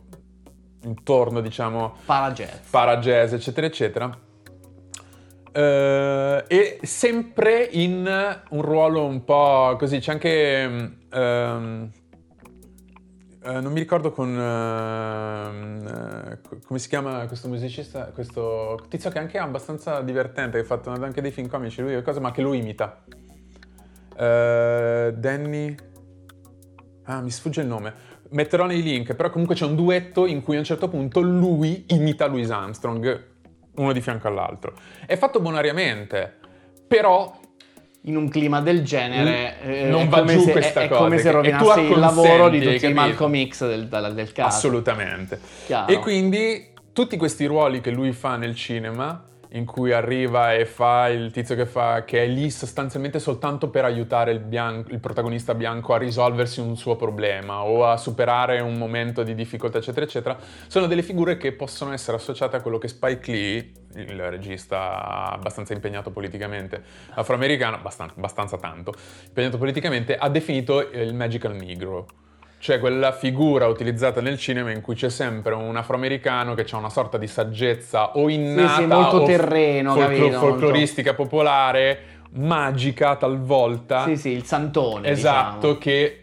[0.84, 2.68] intorno, diciamo, Para jazz.
[2.70, 4.18] para jazz, eccetera, eccetera.
[5.52, 10.92] Eh, e sempre in un ruolo un po' così, c'è anche.
[11.12, 11.90] ehm,
[13.42, 14.28] eh, non mi ricordo con.
[14.28, 18.06] ehm, eh, co- come si chiama questo musicista?
[18.06, 22.02] Questo tizio che anche è abbastanza divertente, che ha fatto anche dei film comici, lui,
[22.02, 23.02] cosa, ma che lui imita.
[24.14, 25.74] Eh, Danny.
[27.04, 27.94] Ah, mi sfugge il nome.
[28.30, 31.86] Metterò nei link, però comunque c'è un duetto in cui a un certo punto lui
[31.88, 33.24] imita Louis Armstrong,
[33.76, 34.74] uno di fianco all'altro.
[35.06, 36.36] È fatto bonariamente,
[36.86, 37.39] però
[38.04, 41.02] In un clima del genere eh, Non è va giù se, questa è, è cosa,
[41.02, 42.92] come se rovinassi il lavoro di tutti i?
[42.94, 44.56] Malcolm X del, del, del caso.
[44.56, 45.38] assolutamente.
[45.66, 45.92] Chiaro.
[45.92, 49.22] E quindi tutti questi ruoli che lui fa nel cinema,
[49.52, 53.84] in cui arriva e fa il tizio che, fa, che è lì sostanzialmente soltanto per
[53.84, 58.74] aiutare il, bian- il protagonista bianco a risolversi un suo problema o a superare un
[58.74, 60.38] momento di difficoltà, eccetera, eccetera,
[60.68, 65.72] sono delle figure che possono essere associate a quello che Spike Lee, il regista abbastanza
[65.72, 66.82] impegnato politicamente,
[67.14, 68.94] afroamericano, abbastanza, abbastanza tanto,
[69.26, 72.06] impegnato politicamente, ha definito il magical negro.
[72.62, 76.90] Cioè quella figura utilizzata nel cinema in cui c'è sempre un afroamericano che ha una
[76.90, 81.98] sorta di saggezza o innata sì, molto o terreno, capito, molto- folcloristica popolare,
[82.32, 84.04] magica talvolta.
[84.04, 85.08] Sì, sì, il santone.
[85.08, 85.78] Esatto, diciamo.
[85.78, 86.22] che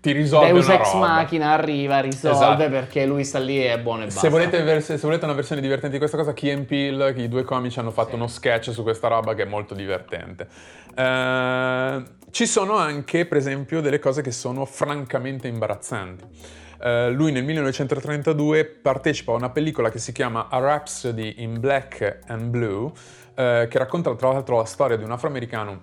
[0.00, 1.06] ti risolve Deus una ex roba.
[1.08, 2.68] machina arriva, risolve Esatto.
[2.70, 4.20] perché lui sta lì e è buono e basta.
[4.20, 7.28] Se volete, vers- se volete una versione divertente di questa cosa, Key and Peele, i
[7.28, 8.14] due comici hanno fatto Sì.
[8.14, 10.46] uno sketch su questa roba che è molto divertente.
[10.96, 12.02] Eh,
[12.36, 16.24] ci sono anche, per esempio, delle cose che sono francamente imbarazzanti.
[16.82, 22.18] Eh, lui nel 1932 partecipa a una pellicola che si chiama A Rhapsody in Black
[22.26, 22.92] and Blue,
[23.34, 25.80] eh, che racconta tra l'altro la storia di un afroamericano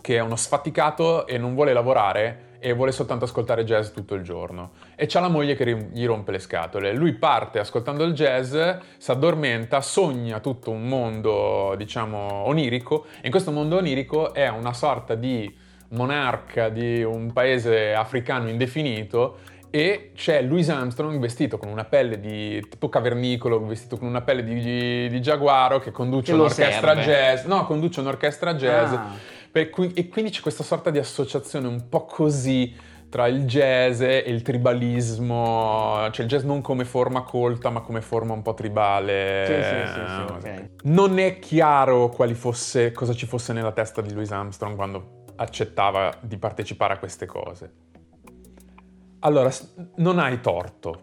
[0.00, 4.24] che è uno sfaticato e non vuole lavorare e vuole soltanto ascoltare jazz tutto il
[4.24, 4.72] giorno.
[4.96, 6.92] E c'ha la moglie che gli rompe le scatole.
[6.92, 8.50] Lui parte ascoltando il jazz,
[8.96, 12.18] si addormenta, sogna tutto un mondo, diciamo,
[12.48, 18.48] onirico, e in questo mondo onirico è una sorta di monarca di un paese africano
[18.48, 19.38] indefinito
[19.70, 24.42] e c'è Louis Armstrong vestito con una pelle di tipo cavernicolo, vestito con una pelle
[24.42, 27.02] di, di- giaguaro che conduce Che un'orchestra serve.
[27.02, 27.44] jazz.
[27.44, 28.92] No, conduce un'orchestra jazz.
[28.92, 29.16] Ah.
[29.70, 32.74] Cui- e quindi c'è questa sorta di associazione un po' così
[33.10, 38.00] tra il jazz e il tribalismo, cioè il jazz non come forma colta ma come
[38.00, 39.44] forma un po' tribale.
[39.46, 40.68] Sì, sì, sì, sì, ok.
[40.84, 46.12] Non è chiaro quali fosse, cosa ci fosse nella testa di Louis Armstrong quando accettava
[46.20, 47.72] di partecipare a queste cose.
[49.20, 49.50] Allora,
[49.96, 51.02] non hai torto.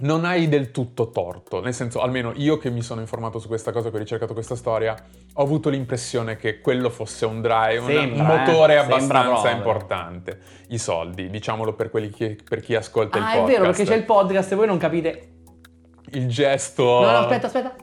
[0.00, 3.72] Non hai del tutto torto, nel senso, almeno io che mi sono informato su questa
[3.72, 4.94] cosa, che ho ricercato questa storia,
[5.34, 10.38] ho avuto l'impressione che quello fosse un drive, un- Sembra, un motore eh, abbastanza importante.
[10.68, 13.52] I soldi, diciamolo per, quelli che- per chi ascolta il Ah, è podcast.
[13.58, 15.32] vero, perché c'è il podcast e voi non capite.
[16.12, 16.84] Il gesto...
[16.84, 17.74] No, no, aspetta, aspetta.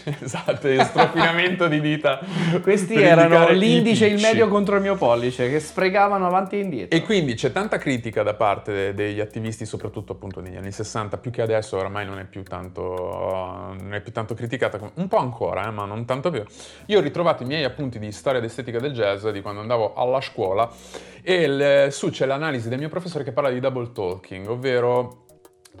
[0.20, 2.20] esatto, il strofinamento di dita.
[2.62, 6.96] Questi erano l'indice e il medio contro il mio pollice, che sprecavano avanti e indietro.
[6.98, 11.18] E quindi c'è tanta critica da parte de- degli attivisti, soprattutto appunto negli anni 60,
[11.18, 12.82] più che adesso oramai non è più tanto,
[13.78, 16.42] non è più tanto criticata, come- un po' ancora, eh, ma non tanto più.
[16.86, 19.94] Io ho ritrovato i miei appunti di storia ed estetica del jazz di quando andavo
[19.94, 20.70] alla scuola
[21.22, 25.21] e il- su c'è l'analisi del mio professore che parla di double talking, ovvero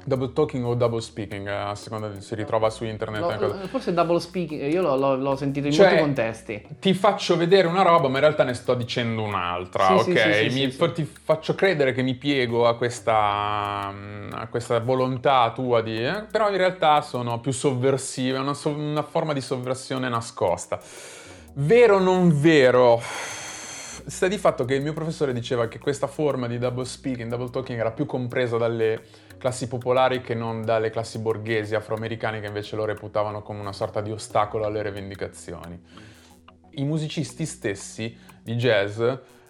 [0.04, 3.20] double talking o double speaking, eh, a seconda di si ritrova su internet.
[3.20, 3.66] Lo- una cosa.
[3.68, 6.66] forse double speaking, io l'ho, l'ho- l'ho sentito in Cioè, molti contesti.
[6.80, 10.18] Ti faccio vedere una roba, ma in realtà ne sto dicendo un'altra, Sì, ok?
[10.18, 10.92] sì, sì, Mi-.
[10.92, 16.04] Ti faccio credere che mi piego a questa, mm, a questa volontà tua di...
[16.04, 20.80] eh, però in realtà sono più sovversive, una, so- una forma di sovversione nascosta.
[21.54, 23.00] Vero o non vero?
[24.04, 27.50] Sta di fatto che il mio professore diceva che questa forma di double speaking, double
[27.50, 29.00] talking era più compresa dalle
[29.42, 34.00] classi popolari che non dalle classi borghesi afroamericane che invece lo reputavano come una sorta
[34.00, 35.82] di ostacolo alle rivendicazioni.
[36.74, 39.02] I musicisti stessi di jazz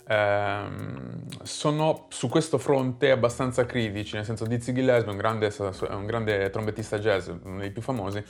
[0.09, 5.53] ehm, sono su questo fronte abbastanza critici, nel senso Dizzy Gillespie, un grande,
[5.91, 8.25] un grande trombettista jazz, uno dei più famosi, eh,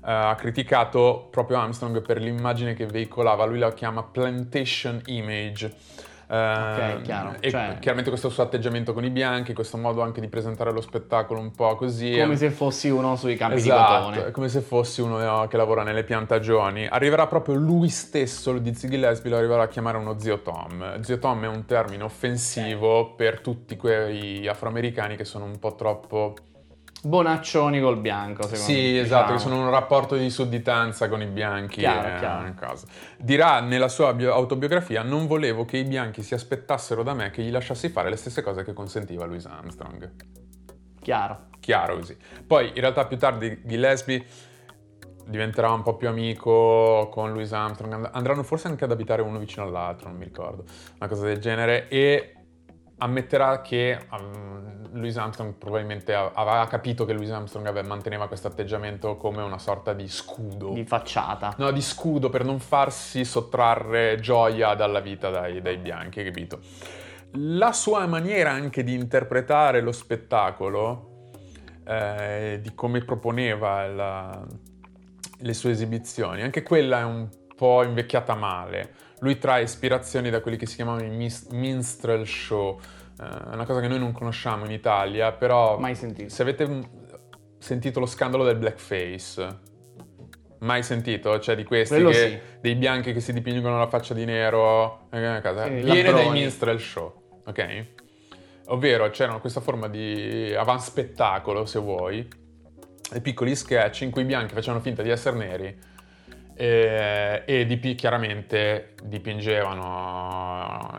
[0.00, 5.74] ha criticato proprio Armstrong per l'immagine che veicolava, lui la chiama plantation image,
[6.30, 7.36] Ok, chiaro.
[7.40, 10.82] E Cioè- chiaramente questo suo atteggiamento con i bianchi, questo modo anche di presentare lo
[10.82, 12.18] spettacolo un po' così.
[12.20, 14.30] Come se fossi uno sui campi Esatto, di è cotone.
[14.32, 16.86] come se fossi uno che lavora nelle piantagioni.
[16.86, 21.00] Arriverà proprio lui stesso, lo di Ziggy Lesby, lo arriverà a chiamare uno zio Tom.
[21.00, 26.34] Zio Tom è un termine offensivo per tutti quei afroamericani che sono un po' troppo...
[27.02, 28.78] Bonaccioni col bianco, secondo me.
[28.78, 29.50] Sì, esatto, che diciamo.
[29.50, 31.78] sono in un rapporto di sudditanza con i bianchi.
[31.78, 32.78] Chiaro, è chiaro.
[33.18, 37.42] Dirà nella sua bio- autobiografia, non volevo che i bianchi si aspettassero da me che
[37.42, 40.10] gli lasciassi fare le stesse cose che consentiva Louis Armstrong.
[41.00, 41.46] Chiaro.
[41.60, 42.16] chiaro così.
[42.46, 44.24] Poi in realtà più tardi Gillespie
[45.26, 49.38] diventerà un po' più amico con Louis Armstrong, and- andranno forse anche ad abitare uno
[49.38, 50.64] vicino all'altro, non mi ricordo,
[50.98, 52.32] una cosa del genere, e
[52.98, 59.16] ammetterà che um, Louis Armstrong probabilmente aveva capito che Louis Armstrong ave- manteneva questo atteggiamento
[59.16, 60.72] come una sorta di scudo.
[60.72, 61.54] Di facciata.
[61.58, 66.60] No, di scudo per non farsi sottrarre gioia dalla vita dai, dai bianchi, capito?
[67.32, 71.30] La sua maniera anche di interpretare lo spettacolo,
[71.86, 74.46] eh, di come proponeva la-
[75.40, 79.06] le sue esibizioni, anche quella è un po' invecchiata male.
[79.20, 82.78] Lui trae ispirazioni da quelli che si chiamano i mis- minstrel show,
[83.20, 86.28] eh, una cosa che noi non conosciamo in Italia, però Mai sentito.
[86.28, 86.80] se avete mm,
[87.58, 89.58] sentito lo scandalo del blackface,
[90.60, 91.38] mai sentito?
[91.40, 92.38] Cioè di questi che- sì.
[92.60, 95.64] dei bianchi che si dipingono la faccia di nero, eh, cosa?
[95.64, 97.86] Sì, viene dai minstrel show, ok?
[98.66, 102.28] Ovvero c'era questa forma di avanspettacolo, se vuoi,
[103.10, 105.78] dei piccoli sketch in cui i bianchi facevano finta di essere neri
[106.60, 110.98] eh, e dipi- chiaramente dipingevano,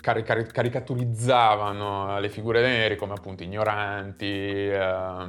[0.00, 5.26] cari- cari- caricaturizzavano le figure dei neri come appunto ignoranti, eh,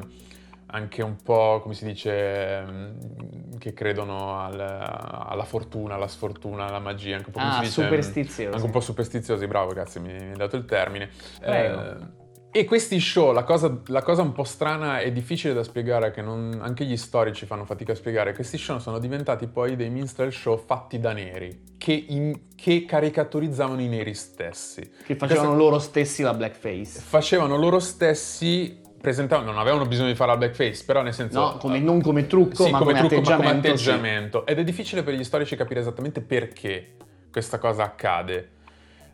[0.65, 6.79] anche un po', come si dice, mm, che credono al- alla fortuna, alla sfortuna, alla
[6.79, 8.53] magia, anche un po' Ah, mm, superstiziosi.
[8.53, 11.09] Anche un po' superstiziosi, bravo, grazie, mi mi hai dato il termine.
[11.39, 11.81] Prego.
[11.81, 12.21] Eh,
[12.55, 16.21] e questi show, la cosa, la cosa un po' strana e difficile da spiegare, che
[16.21, 20.31] non- anche gli storici fanno fatica a spiegare, questi show sono diventati poi dei minstrel
[20.31, 24.87] show fatti da neri, che, in- che caricaturizzavano i neri stessi.
[25.03, 26.99] Che facevano loro stessi la blackface.
[27.01, 31.39] Facevano loro stessi, presentavano, non avevano bisogno di fare la blackface, però nel senso...
[31.39, 33.89] No, come- non come trucco, sì, ma come come trucco, ma come atteggiamento, sì.
[33.89, 34.45] atteggiamento.
[34.45, 36.95] Ed è difficile per gli storici capire esattamente perché
[37.31, 38.49] questa cosa accade.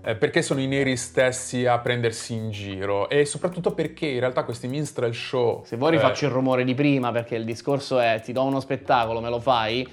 [0.02, 4.44] Eh, perché sono i neri stessi a prendersi in giro e soprattutto perché in realtà
[4.44, 8.22] questi minstrel show Se vuoi eh, rifaccio il rumore di prima perché il discorso è
[8.24, 9.86] ti do uno spettacolo, me lo fai?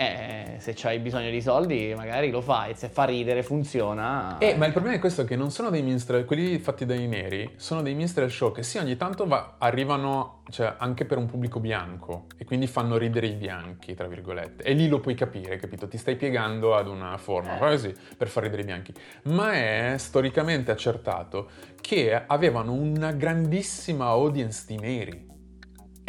[0.00, 4.38] Eh, se c'hai bisogno di soldi magari lo fai, se fa ridere funziona.
[4.38, 7.52] Eh, ma il problema è questo che non sono dei minstrel, quelli fatti dai neri,
[7.56, 11.60] sono dei minstrel show che sì, ogni tanto va- arrivano cioè, anche per un pubblico
[11.60, 14.62] bianco e quindi fanno ridere i bianchi, tra virgolette.
[14.62, 15.86] E lì lo puoi capire, capito?
[15.86, 18.94] Ti stai piegando ad una forma, così, per far ridere i bianchi.
[19.24, 25.29] Ma è storicamente accertato che avevano una grandissima audience di neri.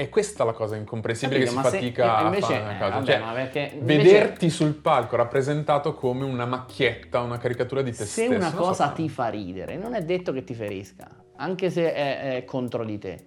[0.01, 2.61] E questa è la cosa incomprensibile Capito, che si se- fatica eh, invece- a fare
[2.63, 2.89] una eh, cosa.
[2.95, 7.97] vabbè, Cioè, perché invece- vederti sul palco rappresentato come una macchietta, una caricatura di te
[7.97, 8.29] se stesso.
[8.31, 8.95] una non so cosa come.
[8.95, 12.97] ti fa ridere, non è detto che ti ferisca, anche se è, è contro di
[12.97, 13.25] te.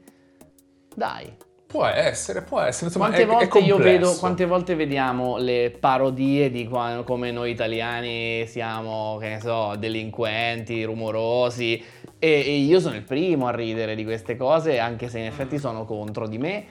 [0.95, 1.33] Dai,
[1.67, 3.99] Può essere, può essere, insomma, quante è, è volte io complesso.
[4.07, 10.85] vedo, quante volte vediamo le parodie di come noi italiani siamo, che ne so, delinquenti,
[10.85, 11.83] rumorosi
[12.25, 15.59] e, e io sono il primo a ridere di queste cose, anche se in effetti
[15.59, 16.65] sono contro di me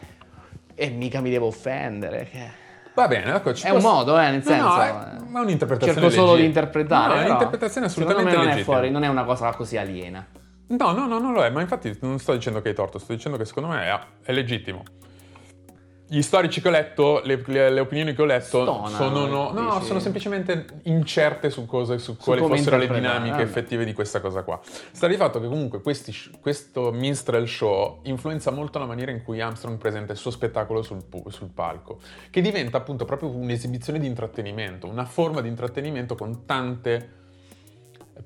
[0.75, 2.27] e mica mi devo offendere.
[2.31, 2.61] che-
[2.95, 4.67] Va bene, ecco, ci È può- un modo, eh, nel senso.
[4.67, 5.29] no, è, eh.
[5.29, 6.47] ma è un'interpretazione Cerco solo di legittima.
[6.47, 7.13] interpretare.
[7.15, 8.75] No, è un'interpretazione assolutamente Secondo me non è legittima.
[8.77, 10.25] fuori, non è una cosa così aliena.
[10.67, 13.13] No, no, no, non lo è, ma infatti non sto dicendo che hai torto, sto
[13.13, 14.83] dicendo che secondo me è, è legittimo.
[16.05, 19.51] Gli storici che ho letto, le, le- le opinioni che ho letto Stonano, sono, no,
[19.51, 23.43] no, sono semplicemente incerte su, cosa, su quali come fossero le dinamiche vabbè.
[23.43, 24.59] effettive di questa cosa qua.
[24.63, 29.41] Sta di fatto che comunque questi questo minstrel show influenza molto la maniera in cui
[29.41, 31.99] Armstrong presenta il suo spettacolo sul, sul palco,
[32.29, 37.21] che diventa appunto proprio un'esibizione di intrattenimento, una forma di intrattenimento con tante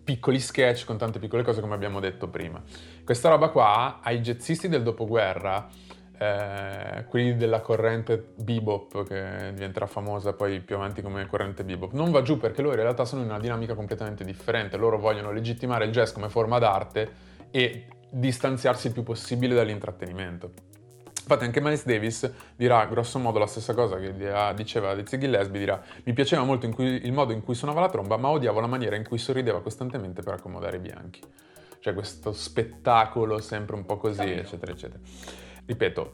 [0.03, 2.61] piccoli sketch, con tante piccole cose come abbiamo detto prima.
[3.05, 5.69] Questa roba qua ai jazzisti del dopoguerra,
[6.17, 12.11] eh, quelli della corrente bebop che diventerà famosa poi più avanti come corrente bebop, non
[12.11, 15.85] va giù perché loro in realtà sono in una dinamica completamente differente, loro vogliono legittimare
[15.85, 17.09] il jazz come forma d'arte
[17.51, 20.51] e distanziarsi il più possibile dall'intrattenimento.
[21.29, 24.13] Infatti anche Miles Davis dirà grosso modo la stessa cosa che
[24.55, 27.89] diceva di Ziggy Lesby, dirà mi piaceva molto cui- il modo in cui suonava la
[27.89, 31.19] tromba, ma odiavo la maniera in cui sorrideva costantemente per accomodare i bianchi.
[31.79, 34.99] Cioè questo spettacolo sempre un po' così, eccetera, eccetera.
[35.67, 36.13] Ripeto,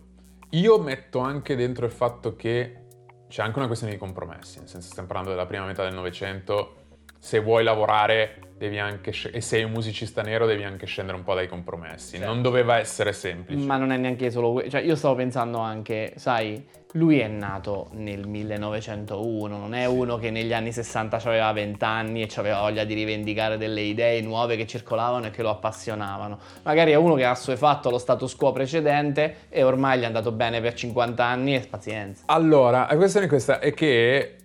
[0.50, 2.86] io metto anche dentro il fatto che
[3.28, 6.83] c'è anche una questione di compromessi, nel senso stiamo parlando della prima metà del Novecento,
[7.24, 11.34] se vuoi lavorare devi anche e sei un musicista nero devi anche scendere un po'
[11.34, 12.18] dai compromessi.
[12.18, 12.26] Certo.
[12.26, 13.66] Non doveva essere semplice.
[13.66, 18.28] Ma non è neanche solo cioè io stavo pensando anche, sai, lui è nato nel
[18.28, 22.94] 1901, non è uno che negli anni 60 aveva 20 anni e aveva voglia di
[22.94, 26.38] rivendicare delle idee nuove che circolavano e che lo appassionavano.
[26.64, 30.34] Magari è uno che ha assuefatto lo status quo precedente e ormai gli è andato
[30.34, 32.24] bene per 50 anni e pazienza.
[32.26, 34.40] Allora, la questione è questa, è che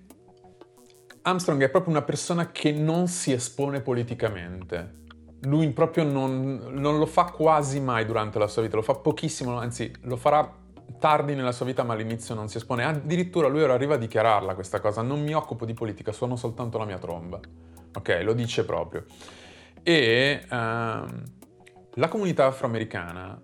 [1.28, 4.96] Armstrong è proprio una persona che non si espone politicamente.
[5.42, 9.58] Lui proprio non, non lo fa quasi mai durante la sua vita, lo fa pochissimo,
[9.58, 10.56] anzi lo farà
[10.98, 12.84] tardi nella sua vita ma all'inizio non si espone.
[12.84, 16.78] Addirittura lui ora arriva a dichiararla questa cosa, non mi occupo di politica, suono soltanto
[16.78, 17.38] la mia tromba.
[17.94, 19.04] Ok, lo dice proprio.
[19.82, 21.22] E ehm,
[21.94, 23.40] la comunità afroamericana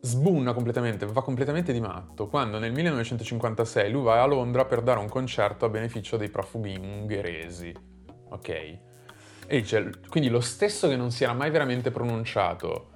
[0.00, 5.00] sbunna completamente, va completamente di matto quando nel 1956 lui va a Londra per dare
[5.00, 7.74] un concerto a beneficio dei profughi ungheresi.
[8.30, 8.48] Ok?
[8.48, 8.80] E
[9.60, 12.90] dice, quindi lo stesso che non si era mai veramente pronunciato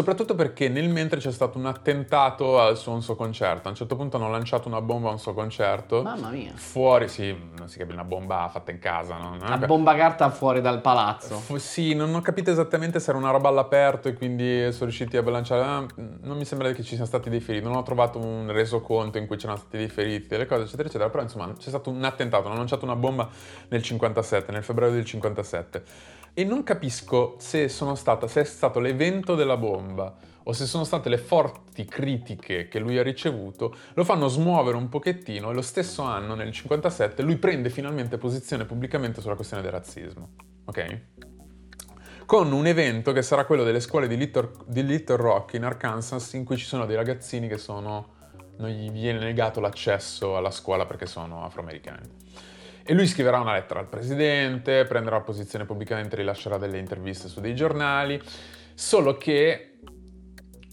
[0.00, 3.68] Soprattutto perché nel mentre c'è stato un attentato al suo, un suo concerto.
[3.68, 6.00] A un certo punto hanno lanciato una bomba a un suo concerto.
[6.00, 6.52] Mamma mia.
[6.54, 9.18] Fuori, sì, non si capisce, una bomba fatta in casa.
[9.18, 9.34] No?
[9.34, 11.34] Ho cap- bomba carta fuori dal palazzo.
[11.34, 15.18] Fu- sì, non ho capito esattamente se era una roba all'aperto e quindi sono riusciti
[15.18, 15.62] a lanciare.
[15.64, 15.86] ah,
[16.22, 17.66] non mi sembra che ci siano stati dei feriti.
[17.66, 21.10] Non ho trovato un resoconto in cui c'erano stati dei feriti, delle cose, eccetera, eccetera.
[21.10, 22.46] Però insomma c'è stato un attentato.
[22.48, 23.28] Hanno lanciato una bomba
[23.68, 25.82] nel 57, nel febbraio del 57.
[26.32, 31.08] E non capisco se, stata, se è stato l'evento della bomba o se sono state
[31.08, 36.02] le forti critiche che lui ha ricevuto, lo fanno smuovere un pochettino e lo stesso
[36.02, 40.28] anno, nel 57, lui prende finalmente posizione pubblicamente sulla questione del razzismo.
[40.64, 41.00] Ok?
[42.26, 46.32] Con un evento che sarà quello delle scuole di Little, di Little Rock in Arkansas,
[46.34, 48.18] in cui ci sono dei ragazzini che sono.
[48.58, 52.19] non gli viene negato l'accesso alla scuola perché sono afroamericani.
[52.90, 57.54] E lui scriverà una lettera al presidente, prenderà posizione pubblicamente, rilascerà delle interviste su dei
[57.54, 58.20] giornali,
[58.74, 59.78] solo che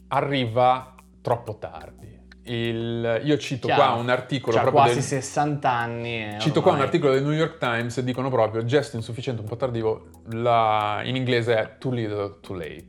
[0.08, 2.20] arriva troppo tardi.
[2.46, 3.84] Il- io cito Chiaro.
[3.84, 6.38] qua un articolo C'ha proprio quasi del- 60 anni.
[6.40, 9.56] Cito qua un ormai- articolo del New York Times dicono proprio gesto insufficiente, un po'
[9.56, 12.88] tardivo, la- in inglese è too little, too late.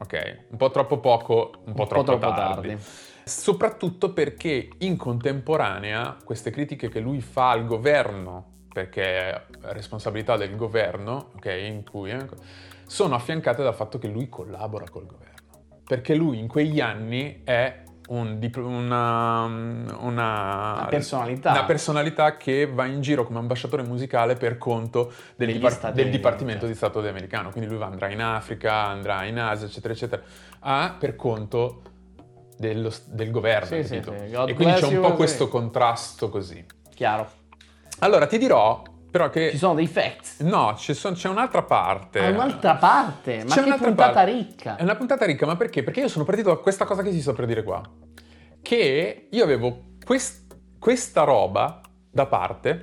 [0.00, 0.46] Ok?
[0.50, 2.68] Un po' troppo poco, un po' Un troppo, troppo tardi.
[2.70, 2.82] tardi.
[3.28, 10.56] Soprattutto perché in contemporanea queste critiche che lui fa al governo, perché è responsabilità del
[10.56, 12.26] governo, ok, in cui eh,
[12.86, 15.26] sono affiancate dal fatto che lui collabora col governo.
[15.84, 21.50] Perché lui in quegli anni è un una, una, Una personalità.
[21.50, 26.66] una personalità che va in giro come ambasciatore musicale per conto del, dipar- del Dipartimento
[26.66, 26.66] certo.
[26.66, 27.50] di Stato americano.
[27.50, 30.22] Quindi lui andrà in Africa, andrà in Asia, eccetera, eccetera,
[30.60, 31.82] a, per conto
[32.58, 33.66] dello- del governo.
[33.66, 34.24] Sì, sì, capito?
[34.26, 34.50] sì.
[34.50, 36.64] E quindi c'è un po' questo contrasto così.
[36.94, 37.30] Chiaro.
[38.00, 39.50] Allora ti dirò però che...
[39.52, 40.40] Ci sono dei facts.
[40.40, 42.20] No, son- c'è un'altra parte.
[42.20, 43.42] Ah, un'altra parte.
[43.46, 44.32] Ma C'è che puntata parte.
[44.32, 44.76] ricca.
[44.76, 45.82] È una puntata ricca, ma perché?
[45.82, 47.80] Perché io sono partito da questa cosa che ti sto per dire qua.
[48.60, 51.80] Che io avevo quest- questa roba
[52.10, 52.82] da parte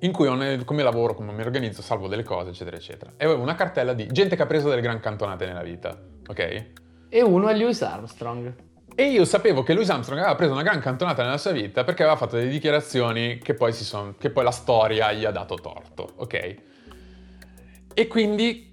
[0.00, 3.12] in cui ho- come lavoro, come mi organizzo, salvo delle cose, eccetera, eccetera.
[3.16, 6.66] E avevo una cartella di gente che ha preso delle gran cantonate nella vita, ok?
[7.16, 8.52] E uno è Lewis Armstrong.
[8.94, 12.02] E io sapevo che Louis Armstrong aveva preso una gran cantonata nella sua vita perché
[12.02, 15.54] aveva fatto delle dichiarazioni che poi, si son- che poi la storia gli ha dato
[15.54, 16.54] torto, ok?
[17.94, 18.70] E quindi,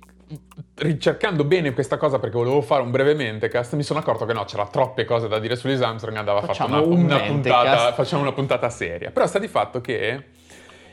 [0.75, 4.43] ricercando bene questa cosa perché volevo fare un breve mentecast, mi sono accorto che no,
[4.43, 8.23] c'era troppe cose da dire su Louis Armstrong, andava fatta una, un una puntata, facciamo
[8.23, 9.11] una puntata seria.
[9.11, 10.21] Però sta di fatto che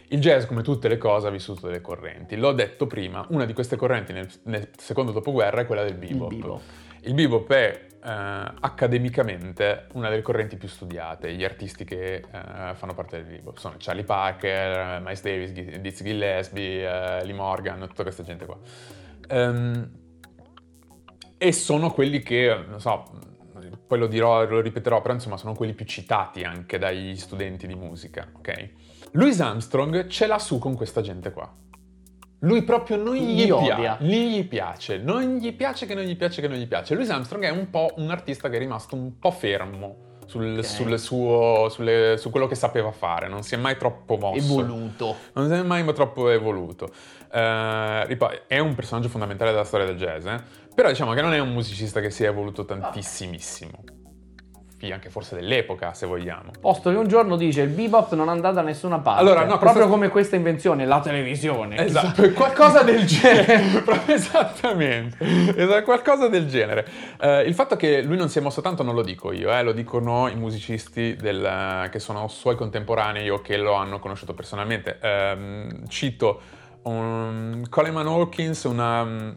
[0.07, 2.37] il jazz, come tutte le cose, ha vissuto delle correnti.
[2.37, 6.61] L'ho detto prima, una di queste correnti nel, nel secondo dopoguerra è quella del bebop.
[7.03, 8.09] Il bebop è eh,
[8.61, 11.33] accademicamente una delle correnti più studiate.
[11.33, 16.05] Gli artisti che eh, fanno parte del bebop sono Charlie Parker, eh, Miles Davis, Dizzy
[16.05, 18.59] Gillespie, eh, Lee Morgan, tutta questa gente qua.
[19.29, 19.91] Ehm,
[21.39, 23.05] e sono quelli che, non so,
[23.87, 27.75] poi lo dirò, lo ripeterò, però insomma sono quelli più citati anche dagli studenti di
[27.75, 28.71] musica, ok?
[29.13, 31.51] Louis Armstrong ce l'ha su con questa gente qua.
[32.41, 36.41] Lui proprio non gli, Li pia- gli piace, non gli piace che non gli piace
[36.41, 36.95] che non gli piace.
[36.95, 40.65] Louis Armstrong è un po' un artista che è rimasto un po' fermo sul, Ok.
[40.65, 44.39] sul suo, sulle- su quello che sapeva fare, non si è mai troppo mosso.
[44.61, 45.17] Evoluto.
[45.35, 46.91] Non si è mai troppo evoluto.
[47.31, 50.41] Ripa- è un personaggio fondamentale della storia del jazz, eh?
[50.75, 53.83] però diciamo che non è un musicista che si è evoluto tantissimissimo.
[54.83, 56.53] Sì, anche forse dell'epoca, se vogliamo.
[56.59, 59.21] Posto che un giorno dice il bebop non è andato da nessuna parte.
[59.21, 61.77] Allora, no, proprio questa- come questa invenzione, la televisione.
[61.85, 63.83] Esatto, qualcosa del genere.
[64.07, 65.17] Esattamente,
[65.55, 66.87] Esatto, qualcosa del genere.
[67.21, 69.63] Eh, il fatto che lui non si è mosso tanto non lo dico io, eh,
[69.63, 74.97] lo dicono i musicisti del- che sono suoi contemporanei o che lo hanno conosciuto personalmente.
[75.03, 76.41] Ehm, cito
[76.85, 79.35] un Coleman Hawkins, una-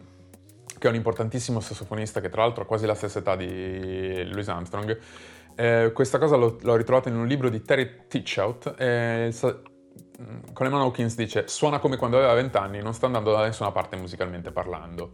[0.80, 4.48] che è un importantissimo sassofonista che tra l'altro ha quasi la stessa età di Louis
[4.48, 4.98] Armstrong.
[5.56, 8.74] Eh, questa cosa l'ho, l'ho ritrovata in un libro di Terry Teachout.
[8.78, 9.60] eh, sa-
[10.54, 13.96] Coleman Hawkins dice suona come quando aveva 20 anni, non sta andando da nessuna parte
[13.98, 15.12] musicalmente parlando.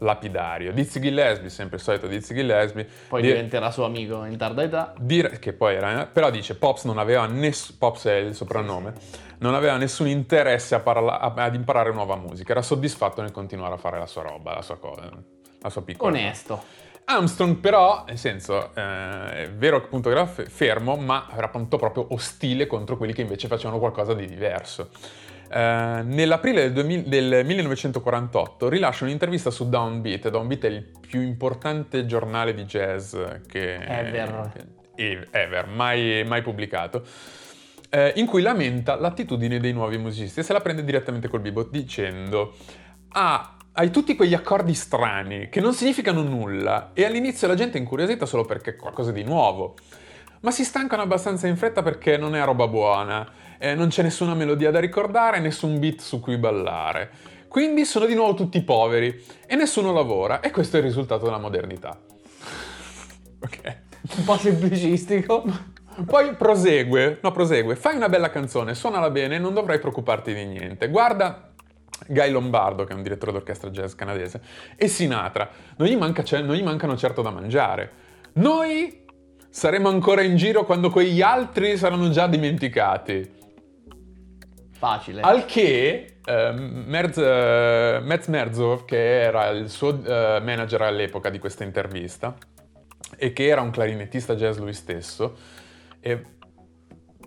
[0.00, 0.72] Lapidario.
[0.72, 2.86] Dizzy Gillespie, sempre il solito Dizzy Gillespie.
[3.08, 4.94] Poi di- diventerà suo amico in tarda età.
[4.96, 8.92] dire che poi era, però dice Pops non aveva nessun, Pops è il soprannome,
[9.38, 13.74] non aveva nessun interesse a parla- a- ad imparare nuova musica, era soddisfatto nel continuare
[13.74, 15.10] a fare la sua roba, la sua cosa,
[15.60, 16.10] la sua piccola.
[16.16, 16.62] Onesto.
[17.10, 21.76] Armstrong però, nel senso, eh, è vero che appunto era fe- fermo, ma era appunto
[21.78, 24.90] proprio ostile contro quelli che invece facevano qualcosa di diverso.
[25.50, 30.28] Eh, nell'aprile del, 2000 del 1948 rilascia un'intervista su Downbeat.
[30.28, 34.50] Downbeat è il più importante giornale di jazz che Ever.
[34.94, 37.02] che- ever, mai, mai pubblicato.
[37.90, 41.70] eh, in cui lamenta l'attitudine dei nuovi musicisti e se la prende direttamente col bebop
[41.70, 42.54] dicendo
[43.12, 47.80] "Ah, hai tutti quegli accordi strani che non significano nulla e all'inizio la gente è
[47.80, 49.76] incuriosita solo perché è qualcosa di nuovo,
[50.40, 53.26] ma si stancano abbastanza in fretta perché non è roba buona,
[53.56, 57.10] eh, non c'è nessuna melodia da ricordare, nessun beat su cui ballare.
[57.46, 61.38] Quindi sono di nuovo tutti poveri e nessuno lavora e questo è il risultato della
[61.38, 61.96] modernità.
[63.40, 63.76] ok.
[64.16, 65.44] Un po' semplicistico.
[66.04, 70.88] Poi prosegue, no prosegue, fai una bella canzone, suonala bene, non dovrai preoccuparti di niente.
[70.88, 71.47] Guarda
[72.06, 74.40] Guy Lombardo, che è un direttore d'orchestra jazz canadese,
[74.76, 77.90] e Sinatra, non gli, manca- non gli mancano certo da mangiare.
[78.34, 79.04] Noi
[79.50, 83.36] saremo ancora in giro quando quegli altri saranno già dimenticati.
[84.70, 85.22] Facile.
[85.22, 91.38] Al che eh, Merz, eh, Metz Merzov, che era il suo eh, manager all'epoca di
[91.38, 92.36] questa intervista,
[93.16, 95.36] e che era un clarinettista jazz lui stesso,
[95.98, 96.24] e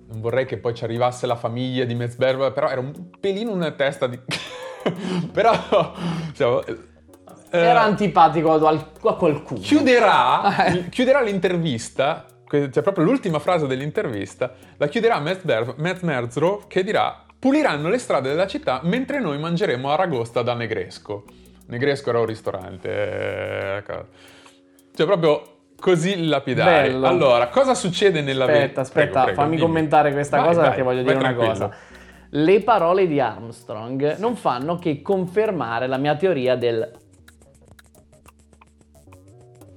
[0.07, 3.51] non vorrei che poi ci arrivasse la famiglia di Metz Merzov, però era un pelino
[3.51, 4.19] una testa di...
[5.31, 5.53] però...
[6.27, 6.77] diciamo, eh,
[7.49, 9.59] Era antipatico al- a qualcuno.
[9.59, 10.89] chiuderà, Eh.
[10.89, 17.23] chiuderà l'intervista, cioè proprio l'ultima frase dell'intervista, la chiuderà Matt, Ber- Matt Merzrow che dirà
[17.37, 21.23] puliranno le strade della città mentre noi mangeremo aragosta da Negresco.
[21.67, 22.89] Negresco era un ristorante.
[22.89, 24.05] eh, ecco.
[24.93, 25.41] Cioè proprio
[25.79, 26.89] così lapidari.
[26.89, 27.07] Bello.
[27.07, 28.81] Allora, cosa succede nella vita?
[28.81, 31.71] Aspetta, aspetta, fammi commentare questa cosa perché voglio dire una cosa.
[32.33, 36.89] Le parole di Armstrong non fanno che confermare la mia teoria del-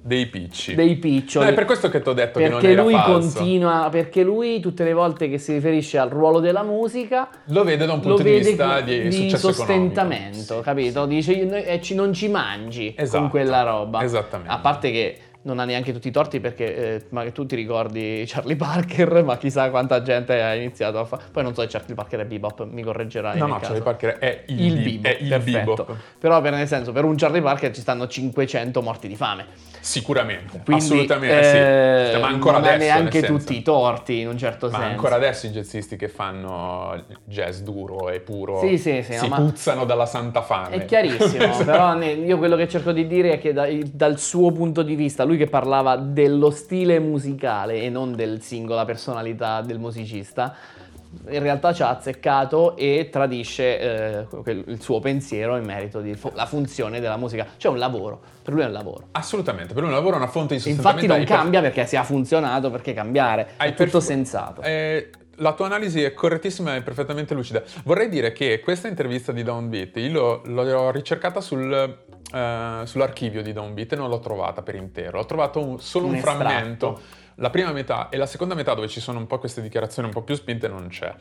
[0.07, 0.75] Dei picci.
[0.75, 1.47] dei piccioli.
[1.47, 3.39] No, è per questo che ti ho detto che non perché lui falso.
[3.39, 7.87] continua, perché lui tutte le volte che si riferisce al ruolo della musica Lo vede
[7.87, 10.57] da un punto di vista di, successo sostentamento.
[10.59, 10.63] Sì.
[10.63, 11.07] capito?
[11.07, 14.03] Dice "Noi- eh, non ci mangi Esatto, con quella roba.
[14.05, 14.53] esattamente.
[14.53, 18.25] A parte che non ha neanche tutti i torti perché eh, ma tu ti ricordi
[18.29, 21.23] Charlie Parker, ma chissà quanta gente ha iniziato a fare.
[21.31, 23.39] Poi non so se Charlie Parker è bebop, mi correggerai.
[23.39, 23.67] No, no, caso.
[23.67, 25.59] Charlie Parker è il, il bebop, è il perfetto.
[25.85, 25.97] bebop.
[26.19, 29.47] Però per nel senso, per un Charlie Parker ci stanno 500 morti di fame.
[29.85, 31.41] Sicuramente, Quindi, assolutamente
[32.09, 32.19] eh, sì.
[32.19, 33.45] Ma ancora non ha adesso, neanche nel senso.
[33.47, 34.89] tutti i torti in un certo Ma senso.
[34.93, 39.29] ancora adesso i jazzisti che fanno jazz duro e puro Sì, sì, sì, si no,
[39.29, 40.71] ma- puzzano dalla santa fame.
[40.77, 44.83] È chiarissimo, però io quello che cerco di dire è che da- dal suo punto
[44.83, 50.55] di vista, lui che parlava dello stile musicale e non del singola personalità del musicista,
[51.29, 57.01] in realtà ci ha azzeccato e tradisce eh, il suo pensiero in merito alla funzione
[57.01, 57.47] della musica.
[57.57, 59.09] Cioè un lavoro, per lui è un lavoro.
[59.13, 61.05] Assolutamente, per lui un lavoro è una fonte di sostentamento.
[61.05, 63.51] infatti non Hai per- cambia perché se ha funzionato, perché cambiare?
[63.59, 64.61] hai È tutto sensato.
[64.63, 67.63] Eh, la tua analisi è correttissima e perfettamente lucida.
[67.85, 71.73] Vorrei dire che questa intervista di Downbeat, io l'ho, ricercata sul,
[72.33, 75.19] eh, sull'archivio di Downbeat e non l'ho trovata per intero.
[75.19, 77.01] Ho trovato un- solo un, Un frammento.
[77.39, 80.15] La prima metà e la seconda metà dove ci sono un po' queste dichiarazioni un
[80.15, 81.13] po' più spinte non c'è.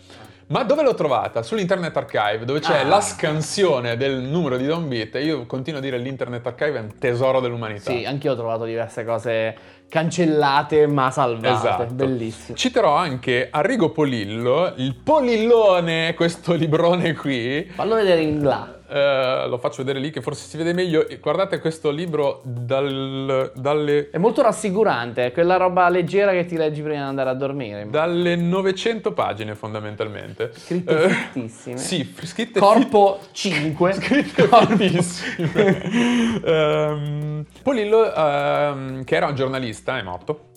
[0.50, 1.42] Ma dove l'ho trovata?
[1.42, 2.86] Sull'Internet Archive, dove c'è Ah.
[2.86, 7.00] la scansione del numero di Downbeat e io continuo a dire l'Internet Archive è un
[7.00, 7.90] tesoro dell'umanità.
[7.90, 9.56] Sì, anch'io ho trovato diverse cose
[9.94, 11.54] cancellate ma salvate.
[11.54, 11.94] Esatto.
[11.94, 12.58] Bellissimo.
[12.58, 17.70] Citerò anche Arrigo Polillo, il Polillone, questo librone qui.
[17.76, 18.74] Fallo vedere in là.
[18.96, 21.04] Eh, lo faccio vedere lì che forse si vede meglio.
[21.20, 26.82] Guardate questo libro dal- dalle, È molto rassicurante, è quella roba leggera che ti leggi
[26.82, 27.88] prima di andare a dormire.
[27.90, 30.52] dalle 900 pagine fondamentalmente.
[30.54, 31.78] Scritte Eh, fittissime.
[31.78, 33.94] Sì, scritte Corpo 5.
[33.98, 36.42] Scritte fittissime.
[36.44, 40.50] Ehm, Polillo, ehm, che era un giornalista, è morto.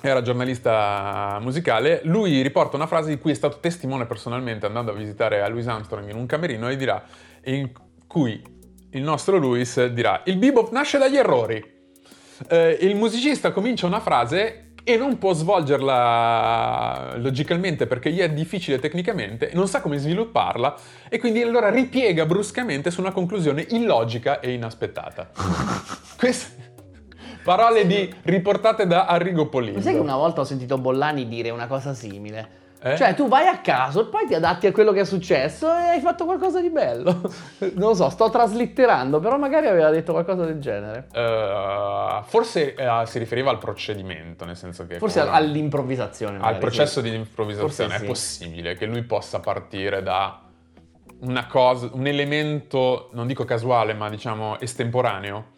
[0.00, 2.00] Era giornalista musicale.
[2.04, 5.66] Lui riporta una frase di cui è stato testimone personalmente andando a visitare a Louis
[5.66, 7.02] Armstrong in un camerino e dirà,
[7.44, 7.70] in
[8.06, 8.42] cui
[8.90, 11.72] il nostro Louis dirà: Il bebop nasce dagli errori.
[12.48, 18.78] Eh, il musicista comincia una frase e non può svolgerla logicamente perché gli è difficile
[18.78, 20.76] tecnicamente, non sa come svilupparla
[21.08, 25.30] e quindi allora ripiega bruscamente su una conclusione illogica e inaspettata.
[26.18, 26.72] Queste
[27.42, 29.48] parole di, riportate da Arrigo.
[29.52, 32.62] Ma sai che una volta ho sentito Bollani dire una cosa simile?
[32.84, 32.98] Eh?
[32.98, 35.88] Cioè, tu vai a caso e poi ti adatti a quello che è successo e
[35.88, 37.18] hai fatto qualcosa di bello.
[37.72, 41.06] non lo so, sto traslitterando, però magari aveva detto qualcosa del genere.
[41.10, 44.98] Eh, forse eh, si riferiva al procedimento, nel senso che...
[44.98, 46.34] Forse ora- all'improvvisazione.
[46.34, 47.08] al magari, processo sì.
[47.08, 48.04] di improvvisazione Forse è sì.
[48.04, 50.42] possibile che lui possa partire da
[51.20, 55.52] una cosa, un elemento, non dico casuale, ma diciamo estemporaneo,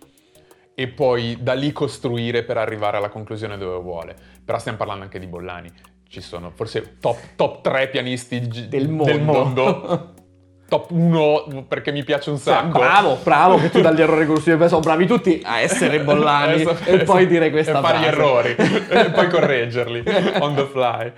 [0.77, 4.15] e poi da lì costruire per arrivare alla conclusione dove vuole.
[4.45, 5.95] Però stiamo parlando anche di Bollani.
[6.09, 9.19] Ci sono forse top, top 3 pianisti gi- Del mondo.
[9.33, 10.15] mondo.
[10.69, 12.79] top 1 perché mi piace un sacco.
[12.79, 17.27] bravo, bravo che tu dagli errori costruttivi sono bravi tutti a essere Bollani e poi
[17.29, 18.17] dire questa e fare gli frase.
[18.17, 18.55] errori
[18.89, 20.03] e poi correggerli
[20.41, 21.13] on the fly.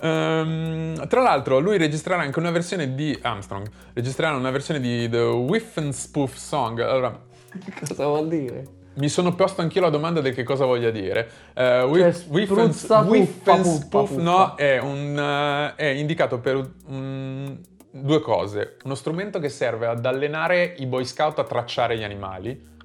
[0.00, 3.68] Ehm, tra l'altro, lui registrerà anche una versione di Armstrong.
[3.94, 6.78] Registrerà una versione di The Whiff and Spoof Song.
[6.80, 7.18] Allora,
[7.78, 8.64] Cosa vuol dire?
[8.98, 11.28] Mi sono posto anch'io la domanda del che cosa voglia dire.
[11.54, 14.20] Eh, whiff, Cioè, whiff puffa.
[14.20, 17.58] no, è, un, eh, è indicato per un-
[17.90, 18.76] due cose.
[18.84, 22.76] Uno strumento che serve ad allenare i boy scout a tracciare gli animali.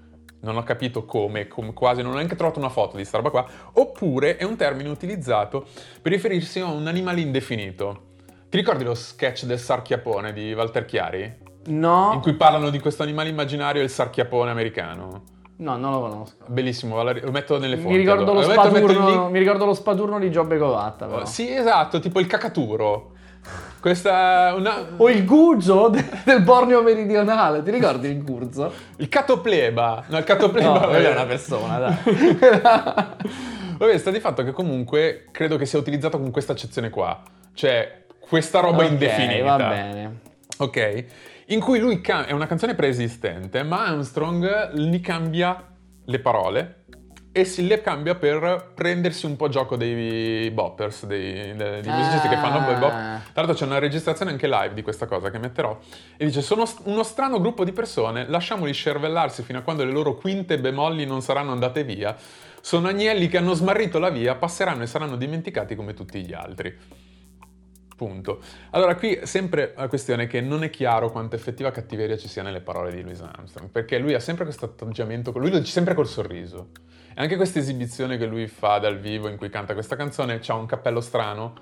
[0.42, 3.30] Non ho capito come, come quasi, non ho neanche trovato una foto di sta roba
[3.30, 3.46] qua.
[3.74, 5.66] Oppure è un termine utilizzato
[6.02, 8.12] per riferirsi a un animale indefinito.
[8.50, 11.42] Ti ricordi lo sketch del sarchiapone di Walter Chiari?
[11.66, 15.24] No, In cui parlano di questo animale immaginario, il sarchiapone americano.
[15.64, 16.36] No, non lo conosco.
[16.48, 17.92] Bellissimo, lo metto nelle fonti.
[17.92, 18.40] Mi ricordo, allora.
[18.40, 19.32] lo Lo metto- metto spaturno, link.
[19.32, 21.06] mi ricordo lo spaturno di Giobbe Covatta.
[21.08, 21.26] Però.
[21.26, 23.12] Sì, esatto, tipo il cacaturo.
[23.82, 24.86] Questa una...
[24.96, 28.72] O il Guzzo de- del Borneo meridionale, ti ricordi il Guzzo?
[28.98, 30.04] Il catopleba.
[30.08, 31.96] No, il catopleba No, quella è una persona, dai.
[33.78, 37.22] Vabbè, sta di fatto che comunque credo che sia utilizzato con questa accezione qua.
[37.54, 39.44] Cioè, questa roba Ok, indefinita.
[39.58, 40.20] va bene.
[40.60, 41.06] Ok?
[41.48, 45.68] In cui lui ca- è una canzone preesistente, ma Armstrong gli cambia
[46.06, 46.86] le parole
[47.36, 52.28] e si le cambia per prendersi un po' gioco dei boppers, dei, dei- dei musicisti
[52.30, 52.74] che fanno Ah.
[52.80, 52.90] bop.
[52.90, 55.78] Tra l'altro c'è una registrazione anche live di questa cosa che metterò.
[56.16, 60.16] E dice, sono uno strano gruppo di persone, lasciamoli scervellarsi fino a quando le loro
[60.16, 62.16] quinte bemolli non saranno andate via.
[62.62, 66.78] Sono agnelli che hanno smarrito la via, passeranno e saranno dimenticati come tutti gli altri.
[67.96, 68.40] Punto.
[68.72, 72.42] Allora, qui sempre la questione è che non è chiaro quanta effettiva cattiveria ci sia
[72.42, 75.94] nelle parole di Louis Armstrong, perché lui ha sempre questo atteggiamento, lui lo dice sempre
[75.94, 76.70] col sorriso.
[77.16, 80.54] E anche questa esibizione che lui fa dal vivo in cui canta questa canzone, ha
[80.56, 81.54] un cappello strano,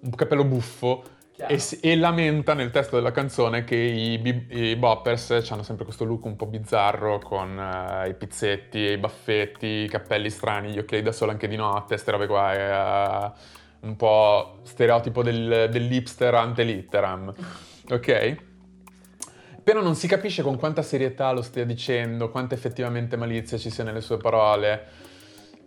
[0.00, 5.62] un cappello buffo, e, e, lamenta nel testo della canzone che i, i boppers hanno
[5.62, 10.72] sempre questo look un po' bizzarro con uh, i pizzetti, i baffetti, i cappelli strani,
[10.72, 12.52] gli occhiali da sole anche di notte, queste robe qua.
[12.52, 13.32] È, uh,
[13.80, 17.34] un po' stereotipo del, dell'hipster ante litteram.
[17.90, 18.36] Ok?
[19.64, 23.82] Però non si capisce con quanta serietà lo stia dicendo, quanta effettivamente malizia ci sia
[23.82, 25.06] nelle sue parole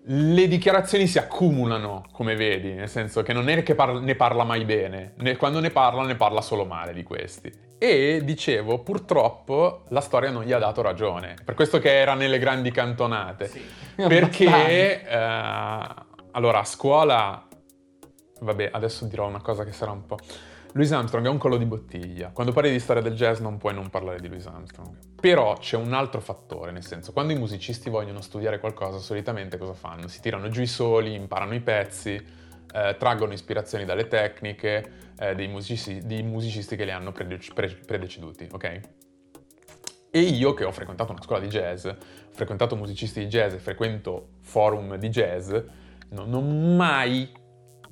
[0.05, 4.43] le dichiarazioni si accumulano, come vedi, nel senso che non è che par- ne parla
[4.43, 7.51] mai bene, ne- quando ne parla ne parla solo male di questi.
[7.77, 12.39] E dicevo, purtroppo la storia non gli ha dato ragione, per questo che era nelle
[12.39, 13.47] grandi cantonate.
[13.47, 13.61] Sì.
[13.95, 15.87] Perché, eh,
[16.31, 17.47] allora, a scuola,
[18.41, 20.17] vabbè, adesso dirò una cosa che sarà un po'...
[20.73, 22.29] Louis Armstrong è un collo di bottiglia.
[22.29, 24.95] Quando parli di storia del jazz non puoi non parlare di Louis Armstrong.
[25.19, 29.73] Però c'è un altro fattore, nel senso, quando i musicisti vogliono studiare qualcosa, solitamente cosa
[29.73, 30.07] fanno?
[30.07, 32.13] Si tirano giù i soli, imparano i pezzi,
[32.73, 37.79] eh, traggono ispirazioni dalle tecniche eh, dei, musicisti, dei, musicisti, che li hanno prede- pre-
[37.85, 38.79] predeceduti, ok?
[40.09, 41.97] E io che ho frequentato una scuola di jazz, ho
[42.29, 45.53] frequentato musicisti di jazz e frequento forum di jazz,
[46.09, 47.29] non ho mai,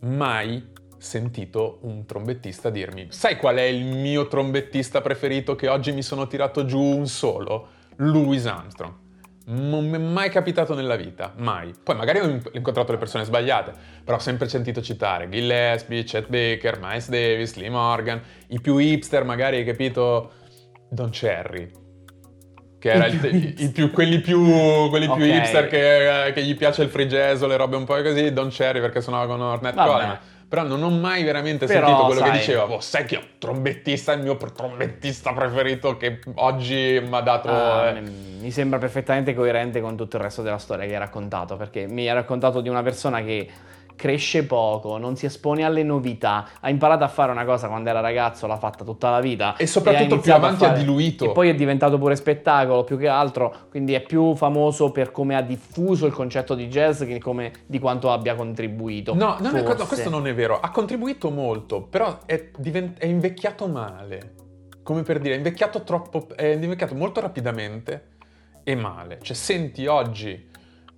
[0.02, 6.02] mai sentito un trombettista dirmi sai qual è il mio trombettista preferito che oggi mi
[6.02, 7.78] sono tirato giù un solo?
[7.98, 8.94] Louis Armstrong.
[9.46, 11.74] Non mi è mai capitato nella vita, mai.
[11.82, 13.74] Poi magari ho incontrato le persone sbagliate,
[14.04, 19.24] però ho sempre sentito citare Gillespie, Chet Baker, Miles Davis, Lee Morgan, i più hipster
[19.24, 20.34] magari, hai capito?
[20.90, 21.70] Don Cherry,
[22.80, 25.18] che era il, il, il più, quelli più, quelli okay.
[25.18, 28.32] più hipster che, che, gli piace il free jazz o le robe un po' così,
[28.34, 30.20] Don Cherry perché suonava con Ornette Coleman
[30.50, 32.32] però non ho mai veramente Però, sentito quello sai...
[32.32, 37.22] che diceva, oh, sai che ho trombettista, il mio trombettista preferito che oggi mi ha
[37.22, 37.50] dato...
[37.50, 38.02] Uh, eh.
[38.40, 42.08] Mi sembra perfettamente coerente con tutto il resto della storia che hai raccontato, perché mi
[42.08, 43.48] hai raccontato di una persona che
[44.00, 48.00] cresce poco, non si espone alle novità, ha imparato a fare una cosa quando era
[48.00, 49.58] ragazzo, l'ha fatta tutta la vita.
[49.58, 51.26] E soprattutto e più avanti ha diluito.
[51.26, 55.36] E poi è diventato pure spettacolo più che altro, quindi è più famoso per come
[55.36, 59.14] ha diffuso il concetto di jazz che come di quanto abbia contribuito.
[59.14, 63.00] No, non è, questo non è vero, ha contribuito molto, però è, divent...
[63.00, 64.36] è invecchiato male.
[64.82, 68.12] Come per dire, è invecchiato troppo, è invecchiato molto rapidamente
[68.64, 69.20] e male.
[69.22, 70.50] Cioè senti oggi,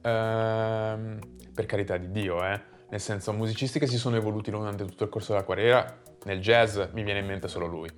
[0.03, 1.19] ehm,
[1.51, 5.09] per carità di Dio, eh, nel senso, musicisti che si sono evoluti durante tutto il
[5.09, 7.89] corso della carriera, nel jazz mi viene in mente solo lui.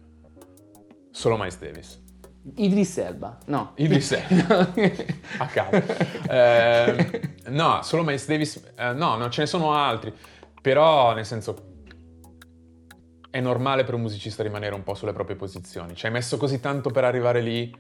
[1.10, 2.02] Solo Miles Davis.
[2.58, 3.72] Idris Elba, no.
[3.78, 4.72] Idris Elba,
[5.40, 5.84] a caso.
[6.30, 10.14] Eh, no, solo Miles Davis, eh, no, non ce ne sono altri.
[10.62, 11.72] Però, nel senso,
[13.32, 15.96] è normale per un musicista rimanere un po' sulle proprie posizioni.
[15.96, 17.76] Ci hai messo così tanto per arrivare lì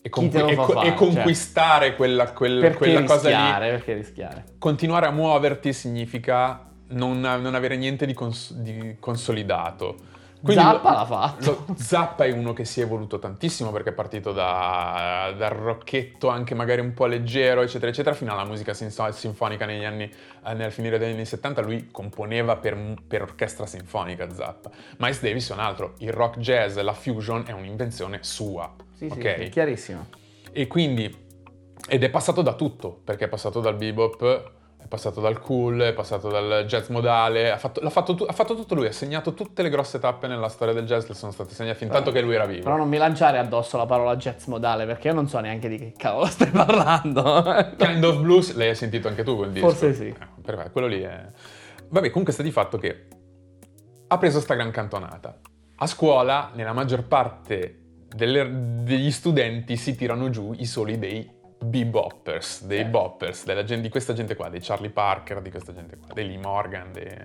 [0.00, 1.96] e, con- e, co- e, conquistare cioè.
[1.96, 3.70] quella, quel, quella cosa lì.
[3.70, 4.44] Perché rischiare?
[4.58, 9.96] Continuare a muoverti significa non, non avere niente di, cons- di consolidato.
[10.40, 11.64] Quindi Zappa lo, l'ha fatto.
[11.66, 16.28] Lo, Zappa è uno che si è evoluto tantissimo perché è partito da, dal rocchetto
[16.28, 20.10] anche magari un po' leggero, eccetera, eccetera, fino alla musica sinfonica negli anni,
[20.44, 21.62] eh, nel finire degli anni 70.
[21.62, 24.70] Lui componeva per, per, orchestra sinfonica Zappa.
[24.98, 25.94] Miles Davis è un altro.
[25.98, 28.72] Il rock jazz, la fusion è un'invenzione sua.
[28.94, 29.44] Sì, okay?
[29.44, 30.06] sì, chiarissimo.
[30.52, 31.26] E quindi,
[31.88, 34.56] ed è passato da tutto, perché è passato dal bebop,
[34.88, 38.74] è passato dal cool, è passato dal jazz modale, ha fatto, fatto, ha fatto, tutto
[38.74, 41.76] lui, ha segnato tutte le grosse tappe nella storia del jazz, le sono state segnate
[41.76, 42.62] fin tanto che lui era vivo.
[42.62, 45.76] Però non mi lanciare addosso la parola jazz modale, perché io non so neanche di
[45.76, 47.44] che cavolo stai parlando.
[47.76, 49.68] kind of Blues, l'hai sentito anche tu quel disco?
[49.68, 50.06] Forse sì.
[50.06, 51.26] Eh, perfetto, quello lì è...
[51.90, 53.08] Vabbè, comunque sta di fatto che
[54.08, 55.38] ha preso sta gran cantonata.
[55.76, 58.48] A scuola, nella maggior parte delle,
[58.82, 62.84] degli studenti si tirano giù i soli dei beboppers, dei eh.
[62.84, 66.38] boppers, gente, di questa gente qua, dei Charlie Parker, di questa gente qua, dei Lee
[66.38, 66.92] Morgan.
[66.92, 67.16] Dei...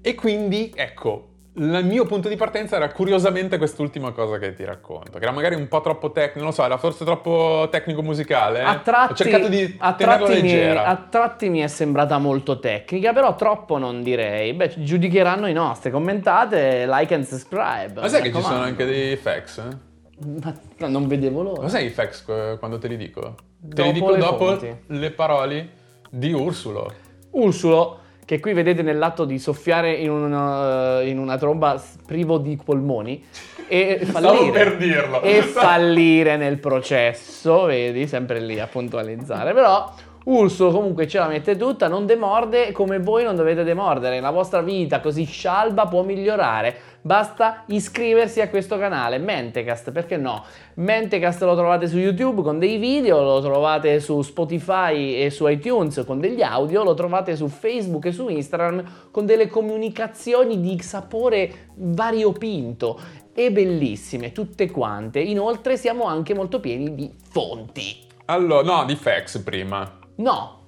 [0.00, 5.18] E quindi, ecco, il mio punto di partenza era curiosamente quest'ultima cosa che ti racconto,
[5.18, 8.62] che era magari un po' troppo tecnico, non lo so, era forse troppo tecnico-musicale.
[8.62, 13.12] A tratti, Ho cercato di a tratti, mi, a tratti mi è sembrata molto tecnica,
[13.12, 14.52] però troppo non direi.
[14.52, 18.00] Beh, giudicheranno i nostri, commentate, like and subscribe.
[18.00, 19.58] Ma sai che ci sono anche dei effects?
[19.58, 19.92] Eh?
[20.16, 20.54] Ma
[20.88, 21.62] non vedevo l'ora.
[21.62, 22.24] Cos'è i facts
[22.58, 23.20] quando te li dico?
[23.20, 24.74] Te dopo li dico le dopo fonti.
[24.86, 25.68] le parole
[26.08, 26.92] di Ursulo.
[27.30, 33.24] Ursulo, che qui vedete nell'atto di soffiare in una, in una tromba privo di polmoni
[33.66, 34.50] e fallire.
[34.52, 35.20] per dirlo.
[35.22, 39.52] E fallire nel processo, vedi, sempre lì a puntualizzare.
[39.52, 39.92] Però
[40.24, 44.20] Urso comunque ce la mette tutta, non demorde come voi non dovete demordere.
[44.20, 46.76] La vostra vita così scialba può migliorare.
[47.06, 50.42] Basta iscriversi a questo canale, Mentecast, perché no?
[50.76, 56.02] Mentecast lo trovate su YouTube con dei video, lo trovate su Spotify e su iTunes
[56.06, 61.72] con degli audio, lo trovate su Facebook e su Instagram con delle comunicazioni di sapore
[61.74, 62.98] variopinto
[63.34, 65.20] e bellissime, tutte quante.
[65.20, 67.98] Inoltre siamo anche molto pieni di fonti.
[68.24, 69.98] Allora, no, di facts prima.
[70.14, 70.60] No.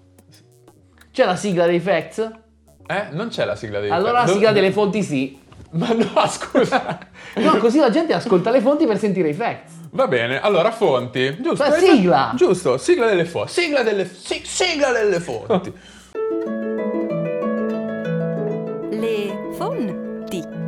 [1.11, 2.30] C'è la sigla dei facts?
[2.87, 4.32] Eh, non c'è la sigla dei Allora la facts.
[4.32, 5.45] sigla delle fonti sì.
[5.77, 6.99] Ma no, scusa.
[7.35, 9.72] No, così la gente ascolta le fonti per sentire i facts.
[9.91, 11.37] Va bene, allora fonti.
[11.41, 11.62] Giusto.
[11.62, 12.33] Hai sigla!
[12.35, 13.53] Giusto, sigla delle fonti.
[13.53, 15.72] Sigla delle, si- sigla delle fonti.
[18.91, 20.64] Le fonti.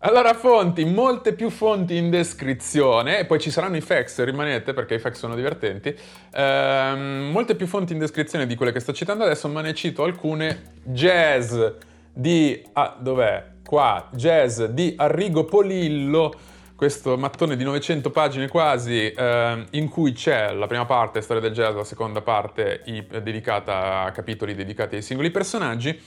[0.00, 4.94] Allora, fonti, molte più fonti in descrizione, e poi ci saranno i facts, rimanete perché
[4.94, 5.92] i facts sono divertenti.
[6.32, 10.04] Ehm, molte più fonti in descrizione di quelle che sto citando adesso, ma ne cito
[10.04, 10.74] alcune.
[10.84, 11.52] Jazz
[12.16, 12.62] di.
[12.72, 13.44] Ah, dov'è?
[13.62, 16.32] Qua, jazz di Arrigo Polillo.
[16.74, 21.52] Questo mattone di 900 pagine quasi, ehm, in cui c'è la prima parte, storia del
[21.52, 25.98] jazz, la seconda parte, i- dedicata a capitoli dedicati ai singoli personaggi.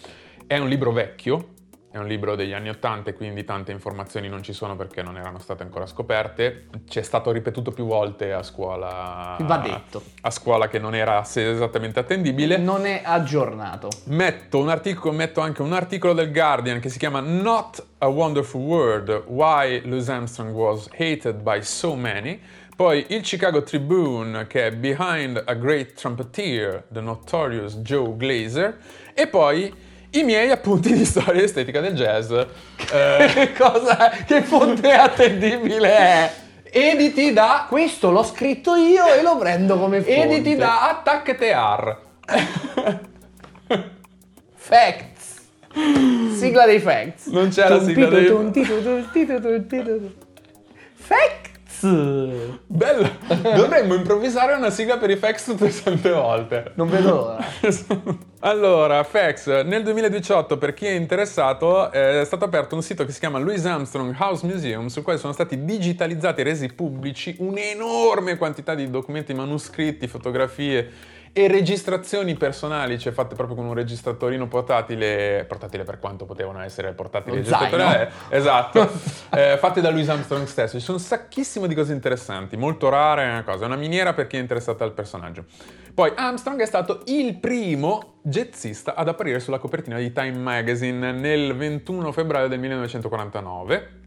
[0.46, 1.50] È un libro vecchio,
[1.92, 5.40] è un libro degli anni Ottanta, quindi tante informazioni non ci sono perché non erano
[5.40, 6.68] state ancora scoperte.
[6.88, 9.36] Ci è stato ripetuto più volte a scuola.
[9.40, 10.04] Va detto.
[10.22, 12.58] A scuola che non era esattamente attendibile.
[12.58, 13.90] Non è aggiornato.
[14.06, 18.62] Metto, un articolo, metto anche un articolo del Guardian che si chiama Not a Wonderful
[18.62, 22.40] World, Why Louis Armstrong Was Hated by So Many.
[22.76, 28.78] Poi il Chicago Tribune che è Behind a Great Trumpeter, The Notorious Joe Glazer.
[29.16, 32.32] E poi i miei appunti di storia estetica del jazz.
[32.32, 32.46] eh,
[33.34, 34.10] Che cosa?
[34.26, 36.32] Che fonte attendibile è?
[36.72, 37.66] editi da...
[37.68, 40.22] Questo l'ho scritto io e lo prendo come fonte.
[40.22, 41.98] Editi da Attack TR.
[44.56, 45.38] Facts.
[46.36, 47.26] Sigla dei facts.
[47.28, 50.14] Non c'è la sigla dei- dei...
[51.82, 53.10] Bello!
[53.56, 56.72] Dovremmo improvvisare una sigla per i facts tutte le sante volte.
[56.76, 57.46] Non vedo l'ora.
[58.42, 63.20] Allora, Fax, nel 2018 per chi è interessato è stato aperto un sito che si
[63.20, 68.76] chiama Louis Armstrong House Museum sul quale sono stati digitalizzati e resi pubblici un'enorme quantità
[68.76, 70.90] di documenti manoscritti, fotografie
[71.34, 76.94] e registrazioni personali, cioè fatte proprio con un registratorino portatile, portatile per quanto potevano essere
[76.94, 78.90] portatili registratori, eh, esatto,
[79.32, 80.78] eh, fatte da Louis Armstrong stesso.
[80.78, 84.14] Ci sono un sacchissimo di cose interessanti, molto rare è una cosa, è una miniera
[84.14, 85.46] per chi è interessato al personaggio.
[85.94, 91.56] Poi Armstrong è stato il primo jazzista ad apparire sulla copertina di Time Magazine nel
[91.56, 93.98] 21 febbraio del 1949.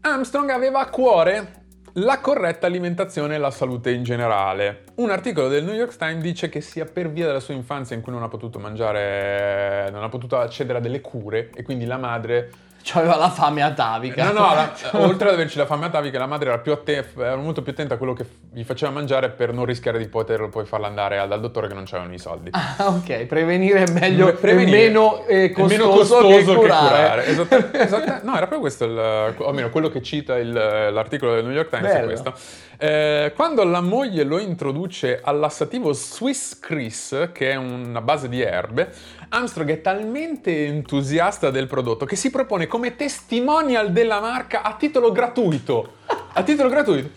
[0.00, 1.61] Armstrong aveva a cuore
[1.96, 4.84] la corretta alimentazione e la salute in generale.
[4.96, 8.02] Un articolo del New York Times dice che sia per via della sua infanzia in
[8.02, 11.98] cui non ha potuto mangiare, non ha potuto accedere a delle cure e quindi la
[11.98, 12.50] madre
[12.84, 14.32] C'aveva la fame atavica.
[14.32, 14.72] No, no, la-
[15.04, 17.94] oltre ad averci la fame atavica, la madre era, più atte- era molto più attenta
[17.94, 21.28] a quello che gli faceva mangiare per non rischiare di poterlo poi farla andare al-
[21.28, 22.50] dal dottore che non c'avevano i soldi.
[22.52, 24.78] Ah, ok, prevenire è meglio, Prevenire.
[24.78, 27.26] è meno, eh, È costoso, meno costoso che curare.
[27.26, 31.44] Esatta- esatta- no, era proprio questo, il, o almeno quello che cita il- l'articolo del
[31.44, 32.06] New York Times è Bello.
[32.06, 32.34] questo.
[32.78, 38.40] Eh, quando la moglie lo introduce al lassativo Swiss Chris, che è una base di
[38.40, 38.90] erbe,
[39.28, 45.12] Armstrong è talmente entusiasta del prodotto che si propone come testimonial della marca a titolo
[45.12, 45.96] gratuito.
[46.32, 47.10] A titolo gratuito.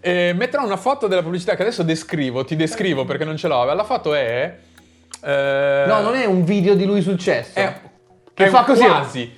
[0.00, 3.62] Eh, metterò una foto della pubblicità che adesso descrivo, ti descrivo perché non ce l'ho.
[3.62, 4.58] La foto è...
[5.22, 7.56] eh, No, non è un video di lui sul cesso.
[7.60, 7.80] è,
[8.34, 8.84] che è fa così.
[8.84, 9.32] quasi.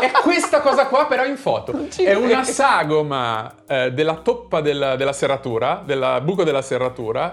[0.00, 1.78] è questa cosa qua però in foto.
[1.94, 7.30] È una sagoma eh, della toppa della, della serratura, del buco della serratura,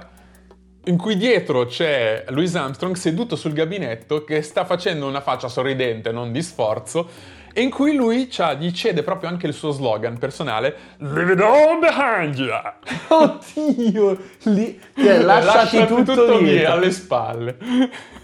[0.90, 6.12] in cui dietro c'è Louis Armstrong seduto sul gabinetto che sta facendo una faccia sorridente,
[6.12, 7.08] non di sforzo,
[7.54, 8.28] e in cui lui
[8.60, 12.50] gli cede proprio anche il suo slogan personale Leave it all behind you!
[13.08, 16.74] Oddio, lì, cioè, lasciati tutto, lì dietro.
[16.74, 17.58] alle spalle.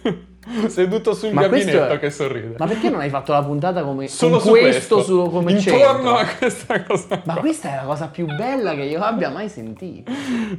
[0.68, 2.56] Seduto sul Ma gabinetto è- che sorride.
[2.58, 5.82] Ma perché non hai fatto la puntata come Solo su questo, questo, su- come intorno
[5.82, 6.16] centro?
[6.18, 7.22] a questa cosa.
[7.26, 7.42] Ma qua.
[7.42, 10.12] questa è la cosa più bella che io abbia mai sentito.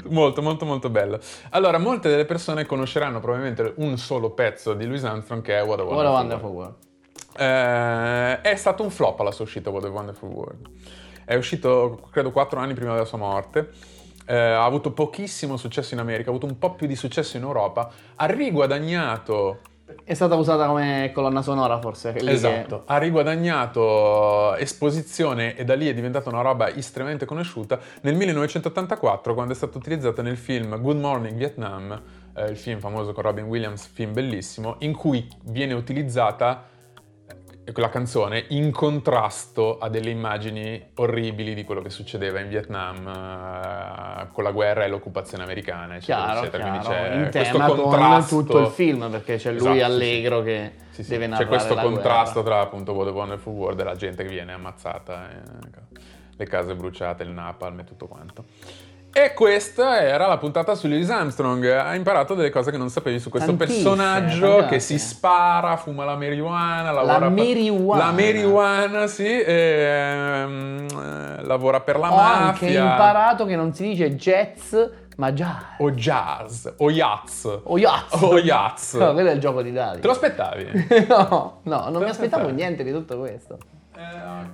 [0.09, 1.18] Molto, molto, molto bello.
[1.51, 5.80] Allora, molte delle persone conosceranno probabilmente un solo pezzo di Louis Armstrong che è What
[5.80, 6.30] a Wonderful, What a World.
[6.30, 6.74] wonderful world.
[7.39, 10.68] Eh, è stato un flop alla sua uscita What a Wonderful World.
[11.24, 13.70] È uscito, credo, quattro anni prima della sua morte.
[14.28, 17.45] Eh, ha avuto pochissimo successo in America, ha avuto un po' più di successo in
[17.45, 17.89] Europa.
[18.16, 19.61] Ha riguadagnato
[20.03, 22.12] È stata usata come colonna sonora forse.
[22.12, 27.78] lì che- Esatto, ha riguadagnato esposizione e da lì è diventata una roba estremamente conosciuta
[28.03, 32.01] nel 1984 quando è stata utilizzata nel film Good Morning Vietnam,
[32.34, 36.64] eh, il film famoso con Robin Williams, film bellissimo, in cui viene utilizzata
[37.66, 43.06] eh, la canzone in contrasto a delle immagini orribili di quello che succedeva in Vietnam
[43.06, 46.78] eh, con la guerra e l'occupazione americana, eccetera, Chiaro, eccetera.
[46.78, 46.78] chiaro.
[47.10, 49.82] Quindi c'è in questo tema con contrasto- tutto il film perché c'è lui Esatto, sì,
[49.82, 51.10] allegro che sì, sì.
[51.10, 52.56] deve C'è narrare questo la contrasto guerra.
[52.56, 55.34] tra appunto What a Wonderful World e la gente che viene ammazzata, e,
[56.38, 58.44] le case bruciate, il napalm e tutto quanto.
[59.18, 61.64] E questa era la puntata su Louis Armstrong.
[61.70, 64.98] Hai imparato delle cose che non sapevi su questo Tantissime, personaggio che tantissime.
[64.98, 68.05] si spara, fuma la marijuana, lavora per- marijuana.
[68.05, 72.82] La marijuana, sì, ehm, eh, lavora per la Ho anche mafia.
[72.82, 74.74] imparato che non si dice jazz
[75.16, 75.62] ma jazz.
[75.78, 77.47] O jazz, o jazz.
[77.62, 78.12] O jazz.
[78.20, 78.94] O jazz.
[79.01, 80.01] No, quello è il gioco di dadi.
[80.01, 80.88] Te lo aspettavi?
[81.09, 83.56] no, no, non mi aspettavo niente di tutto questo.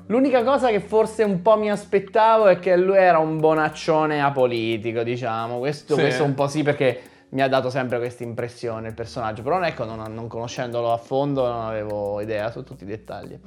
[0.06, 5.02] L'unica cosa che forse un po' mi aspettavo è che lui era un bonaccione apolitico,
[5.02, 5.58] diciamo.
[5.58, 6.00] Questo, Sì.
[6.00, 9.42] questo un po' sì perché mi ha dato sempre questa impressione il personaggio.
[9.42, 13.38] Però ecco, non, non conoscendolo a fondo non avevo idea su tutti i dettagli.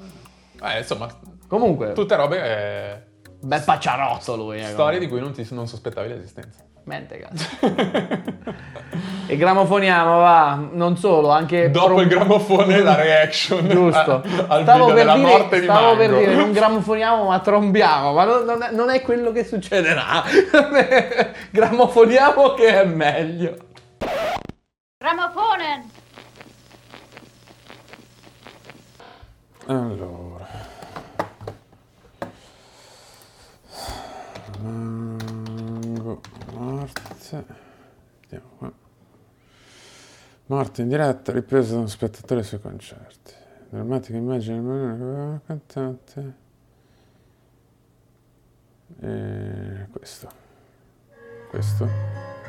[0.63, 1.07] eh, insomma,
[1.47, 2.43] Comunque, tutte robe...
[2.43, 3.01] eh,
[3.41, 4.59] bel pacciarotto lui.
[4.59, 6.63] eh, Storie di cui non, ti, non sospettavi l'esistenza.
[6.85, 7.47] Mente, cazzo.
[9.25, 10.67] e gramofoniamo, va.
[10.71, 11.71] Non solo, anche...
[11.71, 14.21] Dopo pro- il gramofone la reaction Giusto.
[14.47, 18.45] a- stavo per, dire, morte di stavo per dire, non gramofoniamo ma trombiamo, ma non,
[18.45, 20.23] non è, non è quello che succederà.
[21.49, 23.57] gramofoniamo che è meglio.
[24.97, 25.89] Grammofonen!
[29.67, 30.47] Allora.
[34.61, 36.21] Mango,
[37.25, 37.45] morte.
[38.21, 38.73] Vediamo qua.
[40.47, 43.33] Morte in diretta, ripresa da uno spettatore sui concerti.
[43.69, 46.43] Drammatica immagine del cantante.
[48.99, 50.29] E questo.
[51.49, 52.44] Questo.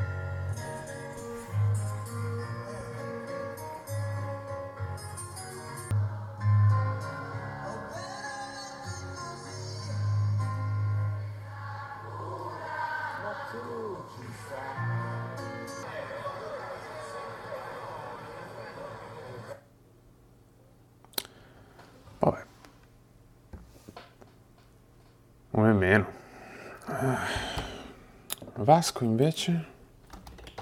[28.66, 29.64] Vasco invece?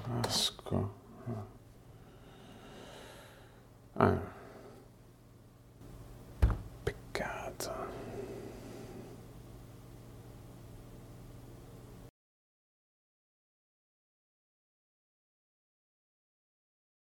[0.06, 0.90] Vasco.
[3.96, 4.33] Ah.